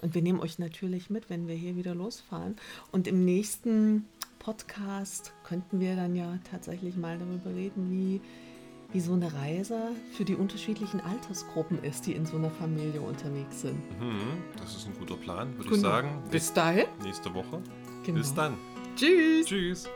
Und 0.03 0.15
wir 0.15 0.23
nehmen 0.23 0.41
euch 0.41 0.59
natürlich 0.59 1.09
mit, 1.09 1.31
wenn 1.31 1.49
wir 1.49 1.55
hier 1.55 1.77
wieder 1.77 1.95
losfahren. 1.95 2.57
Und 2.93 3.07
im 3.07 3.25
nächsten 3.25 4.07
Podcast 4.39 5.33
könnten 5.43 5.81
wir 5.81 5.97
dann 5.97 6.15
ja 6.15 6.39
tatsächlich 6.51 6.97
mal 6.97 7.19
darüber 7.19 7.51
reden, 7.51 7.91
wie, 7.91 8.21
wie 8.93 9.01
so 9.01 9.15
eine 9.15 9.33
Reise 9.33 9.91
für 10.13 10.25
die 10.25 10.35
unterschiedlichen 10.35 11.01
Altersgruppen 11.01 11.83
ist, 11.83 12.07
die 12.07 12.13
in 12.13 12.27
so 12.27 12.37
einer 12.37 12.51
Familie 12.51 13.01
unterwegs 13.01 13.63
sind. 13.63 13.79
Mhm, 14.01 14.45
das 14.61 14.77
ist 14.77 14.87
ein 14.87 14.95
guter 14.99 15.17
Plan, 15.17 15.49
würde 15.57 15.71
genau. 15.71 15.75
ich 15.75 15.81
sagen. 15.81 16.23
Bis 16.31 16.53
dahin. 16.53 16.87
Nächste 17.03 17.35
Woche. 17.35 17.63
Genau. 18.05 18.19
Bis 18.19 18.35
dann. 18.35 18.55
Tschüss. 18.97 19.47
Tschüss. 19.47 19.89